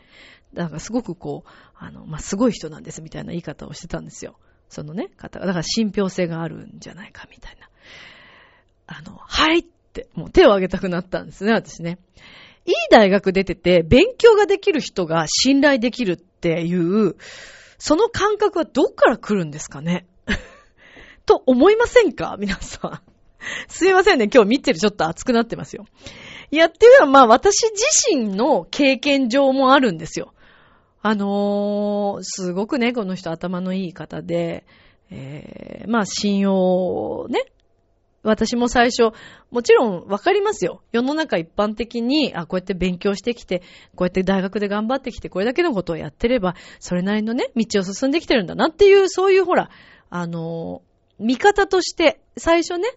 [0.55, 4.37] だからすごくこう、あの、まあ、すごい人なんですみたいな言い方をしてたんですよ。
[4.69, 5.47] そのね、方が。
[5.47, 7.69] だから信憑性があるんじゃないかみたいな。
[8.87, 11.99] あの、はいって、もう手を挙げたくなったんですね、私ね。
[12.65, 17.17] いい大学出てて、勉強ができる人が信頼できるっていう、
[17.79, 20.07] その感覚はどっから来るんですかね
[21.27, 22.37] と思いませんか？
[22.39, 23.01] 皆さん。
[23.69, 25.85] すいませんね、今日見てるちょっと熱くなってますよ。
[26.51, 27.85] いや、っていうのはまあ私自
[28.17, 30.33] 身の経験上もあるんですよ。
[31.03, 34.65] あのー、すごくね、この人頭のいい方で、
[35.11, 37.45] えー、まあ信用ね、
[38.25, 39.13] 私も最初、
[39.53, 40.83] もちろんわかりますよ。
[40.91, 43.61] 世の中一般的に、あ、こうやって勉強してきて、
[43.95, 49.71] こうやって大学で頑張ってきて、これだけのことをやってれば、それなりのね、道を進んできてるんだなっていう、そういうほら、
[50.11, 50.83] あの、
[51.19, 52.89] 見方として、最初ね、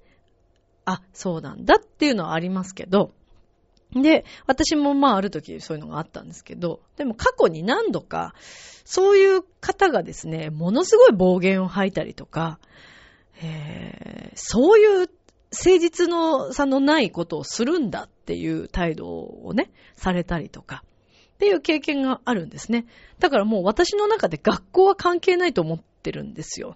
[0.85, 3.13] あ、そうなんだっていうのはありますけど、
[3.91, 8.33] で、私もまあある時そういうのがあったんですけど、でも過去に何度か、
[8.85, 12.59] そういう方がですね、ものすごい暴言を吐いたりとか、
[13.41, 15.09] えー、そういう
[15.51, 20.83] 誠実の差のないことをするんだっていう態度をね、されたりとか、
[21.35, 22.85] っていう経験があるんですね。
[23.19, 26.75] だからもう私の中で学校は関係ないと思ってるんですよ。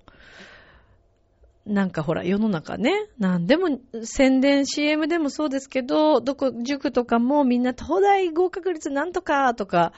[1.66, 9.94] なんかほら、世の中ね、なんでも宣伝 CM でもそうですけど、どこ、塾とかもみんな東大合格率なんとかとか、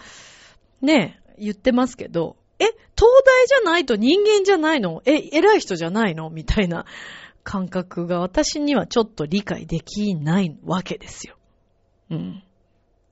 [0.82, 2.78] ね、言ってますけど、え、東
[3.26, 5.02] 大じゃないと人間じゃないの？
[5.06, 6.30] え、偉い人じゃないの？
[6.30, 6.86] みたいな
[7.44, 11.36] 感覚が私にはちょっと理解できないわけですよ。
[12.12, 12.44] うん。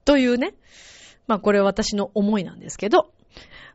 [0.06, 0.54] というね。
[1.28, 3.12] まあこれは私の思いなんですけど、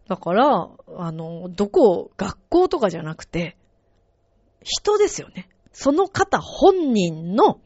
[0.07, 3.58] だから、あの、どこ、学校とかじゃなくて、
[4.69, 5.49] 人ですよね。
[5.73, 7.61] その方本人の、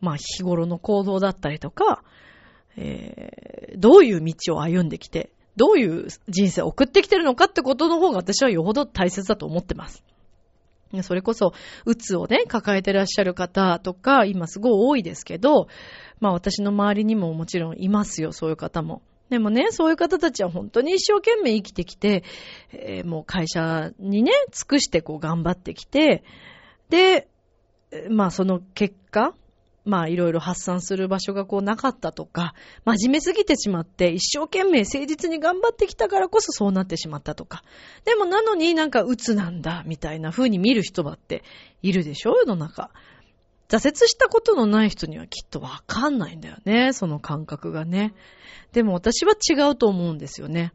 [0.00, 2.02] まあ日頃の行動だったりとか、
[2.76, 10.04] えー、どういう道を歩んできて、どういう人生を送ってきてるのかってことの方が私はよほど大切だと思ってます。
[11.02, 11.52] それこそ、
[11.84, 15.68] うつをね、抱えてらっしゃる方とか、今すごい多いですけど、
[16.20, 19.02] まあ私の周りにももちろんいますよ、そういう方も。
[19.30, 22.24] でもね、そういう方たちは本当に一生懸命生きてきて、
[22.72, 26.24] えー、もう会社にね、尽くしてこう頑張ってきて、
[26.88, 27.28] で、
[28.10, 29.34] まあその結果、
[29.84, 32.54] まあいろいろ発散する場所がこうなかったとか、
[32.84, 37.62] 真面目すぎてしまって一生懸命誠実に頑張ってきたからこそそうなってしまったとか。
[38.04, 41.44] でもなのになんか鬱なんだみたいな風に見る人だって
[41.82, 42.90] いるでしょ世の中。
[43.70, 48.14] 挫折したことのない人にはきっとわかんないんだよね、その感覚がね。
[48.72, 50.72] でも私は違うと思うんですよね。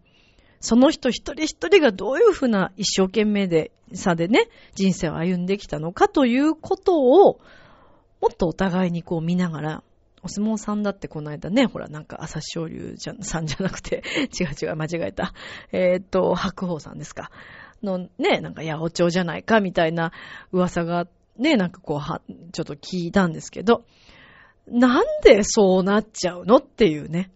[0.62, 7.42] その人一人一人がどういうふうな一生懸命で、さでね、人生を歩んできたのかということを、
[8.22, 9.84] もっとお互いにこう見ながら、
[10.24, 14.04] お相撲さんだってこの間ね、ほらなんか朝青龍さんじゃなくて、
[14.40, 15.34] 違う違う間違えた。
[15.72, 17.30] えー、っと、白鵬さんですか。
[17.84, 20.12] のね、なんか八百長じゃないかみたいな
[20.52, 22.22] 噂があってね、なんかこうは、
[22.52, 23.86] ちょっと聞いたんですけど、
[24.68, 27.32] なんでそうなっちゃうのっていうね。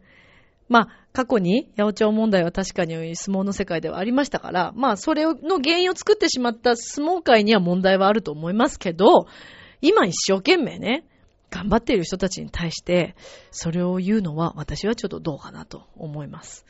[0.68, 9.28] まあ、過去に八百長問題は確かに相撲の世界ではありましたから、まあ、それの原因を作ってしまった相撲界には問題はあると思いますけど、
[9.82, 11.06] 今一生懸命ね、
[11.50, 13.16] 頑張っている人たちに対して、
[13.52, 16.66] それを言うのは私はちょっとどうかなと思います。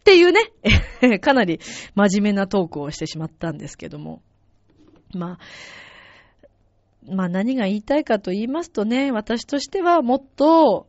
[0.00, 0.40] っていうね、
[1.20, 1.60] かなり
[1.94, 4.22] 真面目なトークをしてしまったんですけども。
[5.14, 5.38] まあ、
[7.08, 10.86] まあ何が言いたいかと言いますとね、私としてはもっと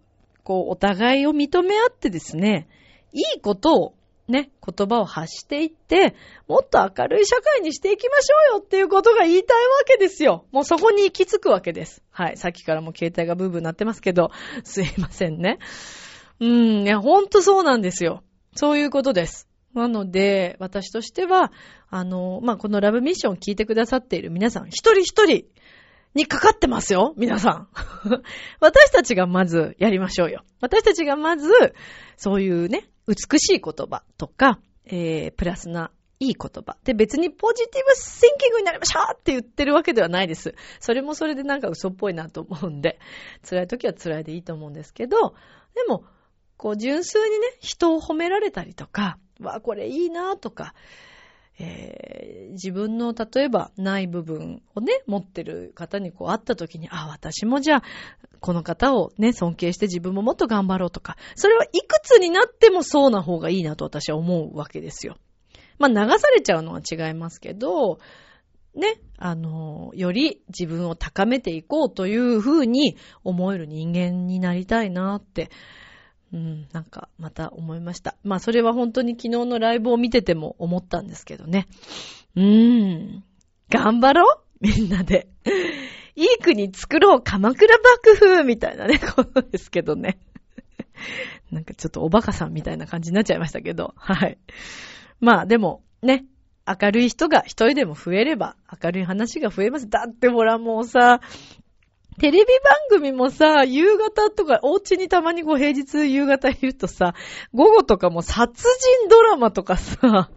[0.47, 2.69] こう、お互いを認め合ってですね、
[3.11, 3.93] いいことを
[4.29, 6.15] ね、言葉を発していって、
[6.47, 10.45] もっと明るい社会にしていきましょうよっていうことが言いたいわけですよ。
[10.53, 12.01] もうそこに行き着くわけです。
[12.11, 12.37] はい。
[12.37, 14.31] さっきからも携帯がブーブーなってますけど、
[14.63, 15.59] すいませんね。
[16.39, 18.23] うん、いや、ほんとそうなんですよ。
[18.55, 19.49] そういうことです。
[19.73, 21.51] なので、私としては、
[21.89, 25.45] あの、まあ、このラブミッションを聞いてくださっている皆さん、一人一人、
[26.13, 27.67] にかかってますよ、皆さん。
[28.59, 30.43] 私たちがまずやりましょうよ。
[30.61, 31.51] 私たちがまず、
[32.15, 36.77] そういうね、美しい言葉とか、えー、プラスないい言葉。
[36.83, 40.55] で、別にポジティブシンキングになりましょうって言ってるわけではないです。
[40.79, 42.99] それもそれでなんか嘘っぽいなと思うんで、
[43.47, 45.35] 辛い時は辛いでいいと思うんですけど、
[45.75, 46.05] でも、
[46.57, 50.73] こう純粋にね、人を褒められたりとか、わ、これいいなとか、
[51.59, 57.83] えー、自分の例えばない部分をね、持ってる方にこう会った時に、あ、私もじゃあ、
[58.39, 65.17] この方をね、尊敬して自分ももっと頑張ろうとか、それはいくつになってもそうな方がいいなと私は思うわけですよ。
[65.79, 67.99] まあ流されちゃうのは違いますけど、
[68.75, 75.49] ね、あの、より自分を高めていこうというふうに思える人間になりたいなって
[76.33, 78.15] うん、なんかまた思いました。
[78.23, 81.67] まあそれは本当に昨日のライブを見てても思ったんですけどね。
[82.35, 83.23] うーん。
[83.69, 85.27] 頑張ろうみんなで。
[86.15, 90.19] いい国作ろう鎌倉幕府みたいなね、 ことですけどね。
[91.51, 93.93] なんかちょっとおバカさんみたいな感じになっちゃいましたけど。
[93.95, 94.37] はい。
[95.19, 96.25] まあでも、ね。
[96.67, 99.89] 明るい人が一人でも増えれば明るい話が増えます。
[99.89, 101.21] だってほらもうさ、
[102.19, 102.45] テレビ
[102.89, 107.13] 番組もさ、夕方とか、お家にたまにこう平日夕方いるとさ、
[107.53, 108.63] 午後とかも殺
[109.01, 110.31] 人ドラマとかさ、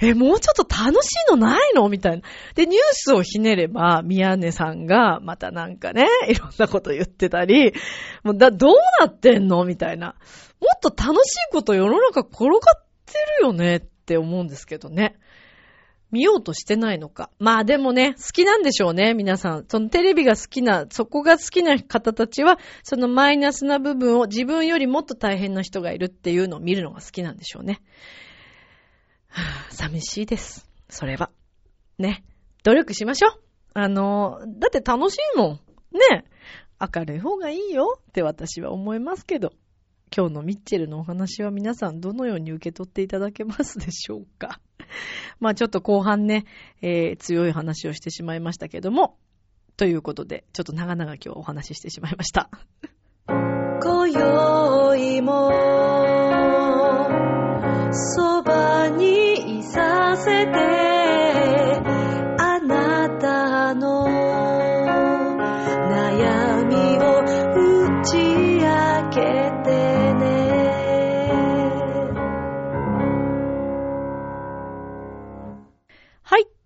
[0.00, 1.88] え、もうちょっと楽しいのないの？
[1.88, 2.28] みたいな。
[2.56, 7.72] で、ニュースをひねれば、宮根さんが、またなんかね、いろんなこと言ってたり、
[8.24, 9.64] もうだ、どうなってんの？
[9.64, 10.16] みたいな。
[10.60, 12.60] もっと楽しいこと世の中転がっ
[13.06, 15.20] てるよねって思うんですけどね。
[16.12, 17.30] 見ようとしてないのか。
[17.38, 19.64] まあでもね、好きなんでしょうね、皆さん。
[19.66, 27.80] そのテレビが好きな、そこが好きな方たちは、そのマイナスな部分を自分よりもっと大変な人がいるっていうのを見るのが好きなんでしょうね。
[29.28, 30.68] はぁ、寂しいです。
[30.90, 31.30] それは。
[31.98, 32.24] ね。
[32.62, 33.32] 努力しましょう。
[33.72, 35.60] あの、だって楽しいもん。
[35.92, 36.24] ね。
[36.78, 39.52] 明るい方がいいよって私は思いますけど。
[40.14, 44.60] 今日のミッチェルのお話は皆さんどのように受け取っていただけますでしょうか？
[45.40, 46.44] まあちょっと後半ね、
[46.82, 49.16] えー、強い話をしてしまいましたけども、
[49.76, 52.50] ということで、ちょっと長々今日お話ししてしまいました。
[53.26, 55.50] 今宵も、
[57.92, 60.71] そばにいさせて、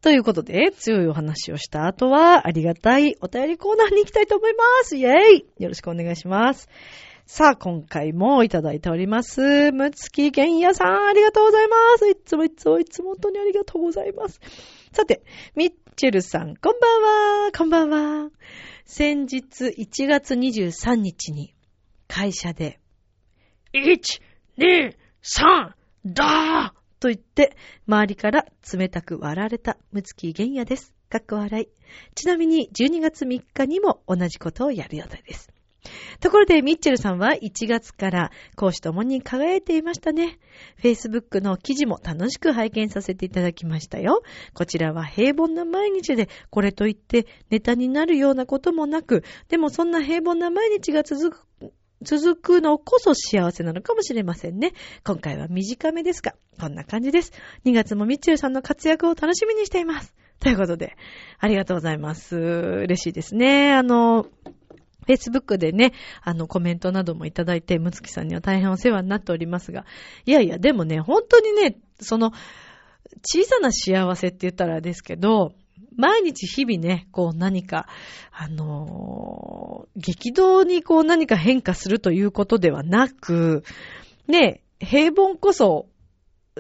[0.07, 4.97] ということで、強いお話をした後は、ありがたいお便りコーナーに行きたいと思います。
[4.97, 6.69] イェーイよろしくお願いします。
[7.27, 9.73] さあ、今回もいただいております。
[9.73, 12.09] むつきげんやさん、ありがとうございます。
[12.09, 14.41] いつもいつもいつも本当にありがとうございます。
[14.93, 15.25] さて、
[15.57, 17.51] ミッチェルさん、こんばんは。
[17.51, 18.31] こんばんは。
[18.85, 21.53] 先日1月23日に
[22.07, 22.79] 会社で、
[23.75, 24.21] 1、
[24.57, 25.73] 2、3、
[26.07, 30.93] だーと言って、周りから冷たく割られたむつきげんやです。
[31.09, 31.69] かっこ笑い。
[32.17, 35.53] ちなみに12月3日にも同じことをやる予定です。
[36.19, 40.41] ところで、ミッチェルさんは1月から講師ともに輝いていましたね。
[40.83, 44.25] Facebook の記事も楽しく拝見させていただきましたよ。
[44.53, 51.46] こちらは平凡な毎日で、これといってネタになるようなこともなく、でもそんな平凡な毎日が続く
[52.03, 54.73] 続くのこそ幸せなのかもしれませんね。
[55.05, 57.33] 今回は短めですが、こんな感じです。
[57.65, 60.15] 2月もミッチェルさんの活躍を楽しみにしています。
[60.41, 60.97] ということで、
[61.39, 62.37] ありがとうございます。
[62.37, 63.73] 嬉しいですね。
[63.73, 64.27] あの、
[65.07, 65.93] Facebook でね、
[66.23, 69.87] あの、コメントなどもいただいて、むつきさんには大変お世話になっておりますが、
[70.27, 72.33] いやいや、でもね、本当にね、その、
[73.23, 75.53] 小さな幸せって言ったらですけど、
[75.97, 77.87] 毎日日々ね、こう何か、
[78.33, 83.64] あのー、激動にこう何か変化するということではなく、
[84.29, 85.89] ね、平凡こそ、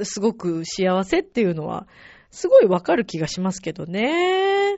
[0.02, 1.86] すごく幸せっていうのは、
[2.30, 4.76] すごいわかる気がしますけどね。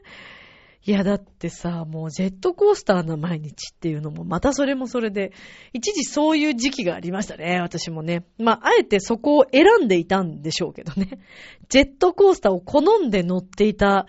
[0.84, 5.32] いや、だってさ、もうジェットコースターな毎日っていうのも、またそれもそれで、
[5.72, 8.24] 一時そういう時期がありましたね、私もね。
[8.38, 11.18] まあ、あえてそこを選んでいたんでしょうけどね。
[11.68, 14.06] ジェットコースターを好んで乗っていた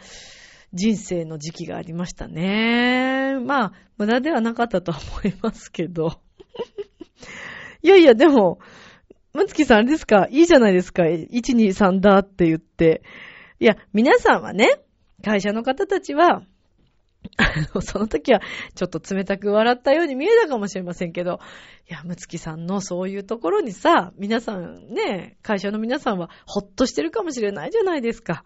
[0.74, 3.38] 人生の時期がありましたね。
[3.44, 6.22] まあ、無駄ではなかったとは思いますけど。
[7.82, 8.60] いやいや、でも、
[9.34, 10.28] むつきさんあれですか？
[10.32, 13.02] いいじゃないですか ?1、2、3だって言って。
[13.60, 14.68] いや、皆さんはね、
[15.24, 16.44] 会社の方たちは、
[17.82, 18.42] その時は
[18.76, 21.40] ちょっと冷たく笑ったように見えたかもしれませんけど、
[21.90, 28.44] いや、むつきさんのそういうところにさ、皆さんね、会社の皆さんはほっとしてるかもしれないじゃないですか。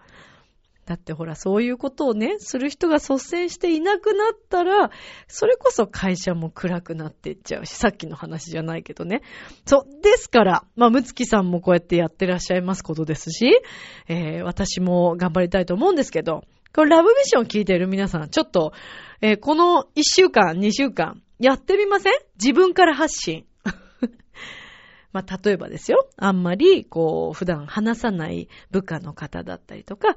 [0.86, 4.92] だってほら、そういうことをね、する人が率先していなくなったら、
[5.28, 9.22] それこそ会社も暗くなっていっちゃうし、さっきの話じゃないけどね。
[9.66, 13.62] そう、ですから、まあ、むつきさんもこうやってやってらっしゃいますことですし、
[14.10, 16.44] えー、私も頑張りたいと思うんですけど、
[16.76, 18.74] これラブミッション聞いてる皆さん、ちょっと、
[19.22, 22.14] えー、この1週間、2週間、やってみません？
[22.42, 23.46] 自分から発信。
[25.14, 26.10] まあ、例えばですよ。
[26.18, 30.16] あんまり、こう、普段話さない部下の方だったりとか、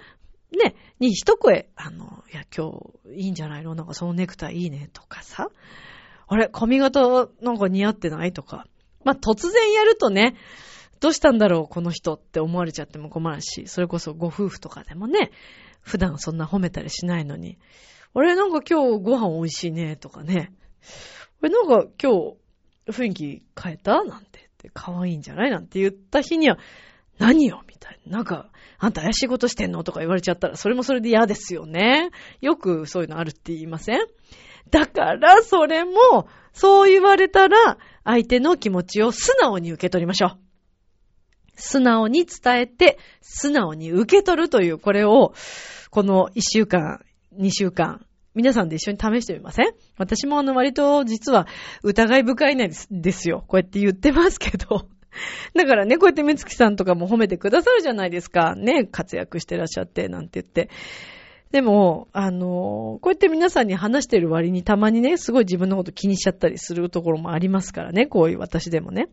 [0.50, 2.70] ね、に一声、あの、いや、今
[3.04, 3.74] 日いいんじゃないの？
[3.74, 5.50] なんかそのネクタイいいねとかさ。
[6.26, 8.66] あれ、髪型なんか似合ってないとか。
[9.04, 10.36] まあ、突然やるとね、
[11.00, 15.30] どうしたんだろう、この人って思われちゃっても困るし、それこそご夫婦とかでもね、
[15.86, 17.58] 普段そんな褒めたりしないのに、
[18.12, 20.52] あれ、なんか今日ご飯美味しいね、とかね。
[21.40, 22.36] あれ、なんか今日
[22.90, 26.58] 雰囲気変えたなんて、可愛いんじゃないなんて言った日には、
[27.18, 28.18] 何よみたいな。
[28.18, 32.10] なんか、あんた怪しいことしてんのとか言われちゃったら、それもそれで嫌ですよね。
[32.40, 34.00] よくそういうのあるって言いません？
[34.70, 40.45] だから、それも、そう言われたら、相手の気持ちを素直に受け取りましょう。
[41.56, 45.34] 素直に伝えて、素直に受け取るという、これを、
[45.90, 47.00] この1週間、
[47.38, 49.72] 2週間、皆さんで一緒に試してみません？
[49.96, 51.46] 私もあの割と実は
[51.82, 53.44] 疑い深いですですよ。
[53.48, 54.88] こうやって言ってますけど。
[55.54, 58.54] だからね、こうやってめつきさんとかも褒めてくださるじゃないですか。
[58.54, 60.68] ね、活躍してらっしゃって、なんて言って。
[61.50, 69.08] でも、あの、こうやって皆さんに話してる割にたまにね、すごい自分のこと気にしちゃったりするところもありますからね、こういう私でもね。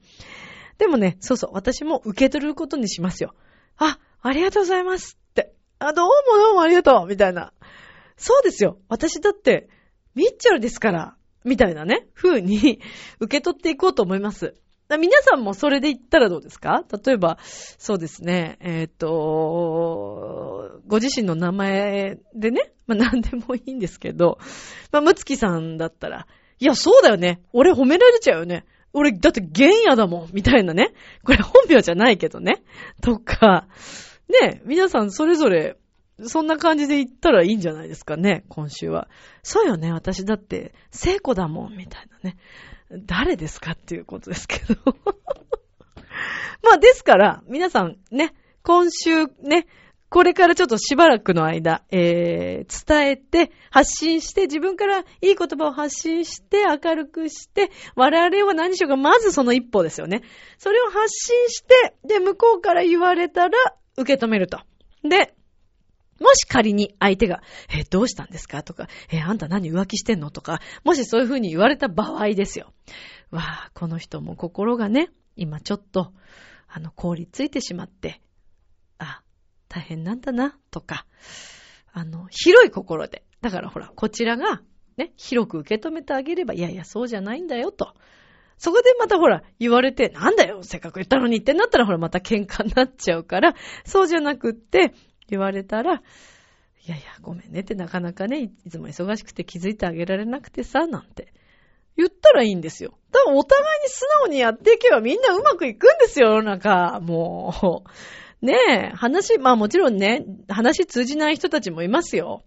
[0.77, 3.33] でもね、そうそう、私も受け取ることにしますよ。
[3.77, 5.53] あ、ありがとうございますって。
[5.79, 7.53] あ、どうもどうもありがとうみたいな。
[8.17, 8.77] そうですよ。
[8.89, 9.69] 私だって、
[10.15, 12.79] ミッチェルですから、みたいなね、風に
[13.19, 14.55] 受け取っていこうと思います。
[14.99, 16.83] 皆さんもそれで言ったらどうですか？
[17.05, 24.37] 例えば、そうですね、えっ、ー、と、ご自身の名前でね、まあ何でもいいんですけど、
[24.91, 26.27] まあ、むつきさんだったら、
[26.59, 27.41] いや、そうだよね。
[27.53, 28.65] 俺褒められちゃうよね。
[28.93, 30.29] 俺、だって原野だもん。
[30.33, 30.93] みたいなね。
[31.23, 32.63] これ本名じゃないけどね。
[33.01, 33.67] とか、
[34.29, 35.77] ね、皆さんそれぞれ、
[36.21, 39.09] そんな感じで言ったらいいんじゃないですかね、今週は。
[39.41, 42.37] そうよね、私だって、聖子だもん、みたいなね。
[43.05, 44.75] 誰ですかっていうことですけど。
[46.61, 49.65] まあ、ですから、皆さんね、今週ね、
[50.13, 60.21] これからちょっとしばらくの間、えー、伝えて、発信して、自分からいい言葉を発信して、明るくして、我々は何しようか、まずその一歩ですよね。
[60.59, 63.57] それを発信して、で、向こうから言われたら、
[63.97, 64.59] 受け止めると。
[65.01, 65.33] で、
[66.19, 67.41] もし仮に相手が、
[67.75, 68.61] え、どうしたんですか？
[68.61, 70.29] とか、え、あんた何浮気してんの？
[70.29, 72.71] とか、もしそういう風に言われた場合ですよ。
[73.31, 76.13] わあ、この人も心がね、今ちょっと、
[76.67, 78.21] あの、凍りついてしまって、
[78.99, 79.23] あ、
[79.73, 81.07] 大変なんだな、とか、
[81.93, 83.23] あの、広い心で。
[83.41, 84.61] だからほら、こちらが、
[84.97, 87.95] ね、広く受け止めてあげれば、いやいや、そうじゃないんだよ、と。
[88.59, 94.93] そこでまたほら、言われて、なんだよ、せっかく言ったのにってなったらほら、また喧嘩になっちゃうから、そうじゃなくって、
[95.27, 96.03] 言われたら、
[96.85, 101.33] いやいや、ごめんねってなかなかね、いつも忙しくて気づいてあげられなくてさ、なんて。
[101.97, 102.93] 言ったらいいんですよ。
[103.11, 106.99] 多分お互いに素直にやっていけばみんなうまくいくんですよ、世の中。
[106.99, 107.89] もう。
[108.43, 112.43] ねえ、話、まあもちろんね、話通じない人たちもいますよ。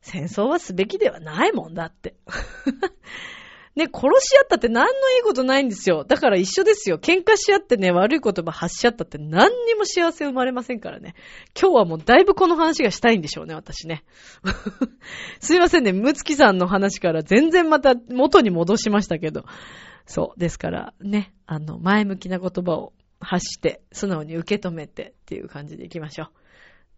[0.00, 2.14] 戦争はすべきではないもんだって。
[3.76, 6.04] ね、殺し合ったって何のいいことないんですよ。
[6.04, 6.96] だから一緒ですよ。
[6.96, 11.14] 喧嘩し合ってね、悪い言葉発し合ったって何にも幸せ生まれませんからね。
[11.60, 14.02] 今日はもうだいぶこの話がしたいんでしょうね、私ね。
[15.40, 19.44] すいませんね、むつきさんの話から全然また元に戻しましたけど。
[20.06, 20.40] そう。
[20.40, 26.28] ですから、ね、あの、前向きな言葉を発して、素直に受け止めてっていう感じでいきましょう。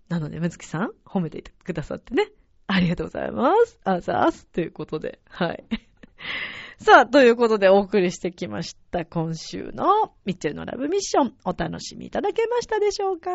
[0.08, 2.30] なので、むつきさん、褒めてくださってね。
[2.66, 3.78] ありがとうございます。
[3.84, 4.46] あざーす。
[4.46, 5.64] ということで、はい。
[6.78, 9.04] さあ、ということでお送りしてきました。
[9.04, 13.30] 今週のミッチェルのラブミッション、お楽しみいただけましたでしょうか？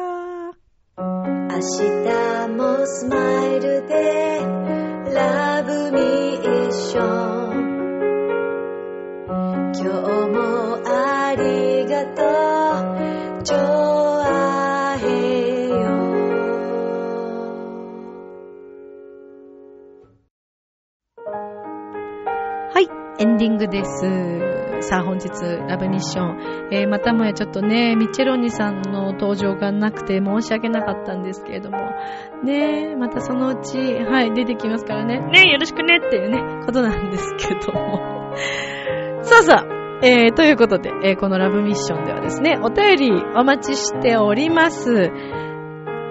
[0.96, 1.02] 明
[1.50, 4.40] 日もスマイルで
[5.16, 7.74] ラブミッション
[9.74, 9.84] 今日
[10.30, 12.63] もありがとう
[23.24, 24.02] エンディングです。
[24.86, 25.30] さあ本日、
[25.70, 26.68] ラブミッション。
[26.74, 31.78] えー、またもやちょっとね、ミッチェロニさんの登場がなくて申し訳なかったんですけれども、
[32.44, 38.34] ねまたそのうち、はい、出てきますからね、ねよろしくねっていうね、ことなんですけども。
[39.22, 45.10] さあさあ、えー、ということで、えー、このラブミッションではですね、お便りお待ちしております。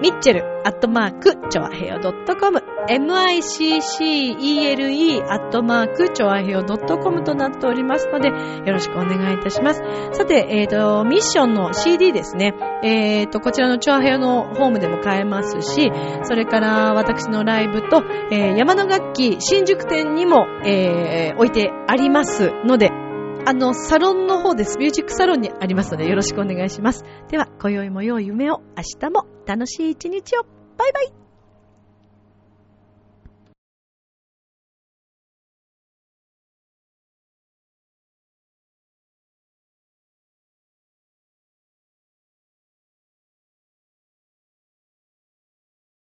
[0.01, 8.33] ミッチェル、アットマーク、チョアヘヨ .com、miccele、アットマーク、チョアヘヨ .com となっておりますので、よ
[8.73, 9.83] ろしくお願いいたします。
[10.13, 12.55] さて、えっ、ー、と、ミッションの CD ですね。
[12.81, 15.91] えっ、ー、と、こちらのチョアヘヨのホームでも買えますし、
[16.23, 23.02] それから私のライブと、えー、山の楽器新宿店にも、えー、置いてありますので、
[23.45, 24.77] あの、サロンの方です。
[24.77, 27.03] ミュージックサロンにありますので、よろしくお願いします。
[27.29, 30.43] では、今宵も良い夢を、明日も楽しい一日を。
[30.77, 31.22] バイバイ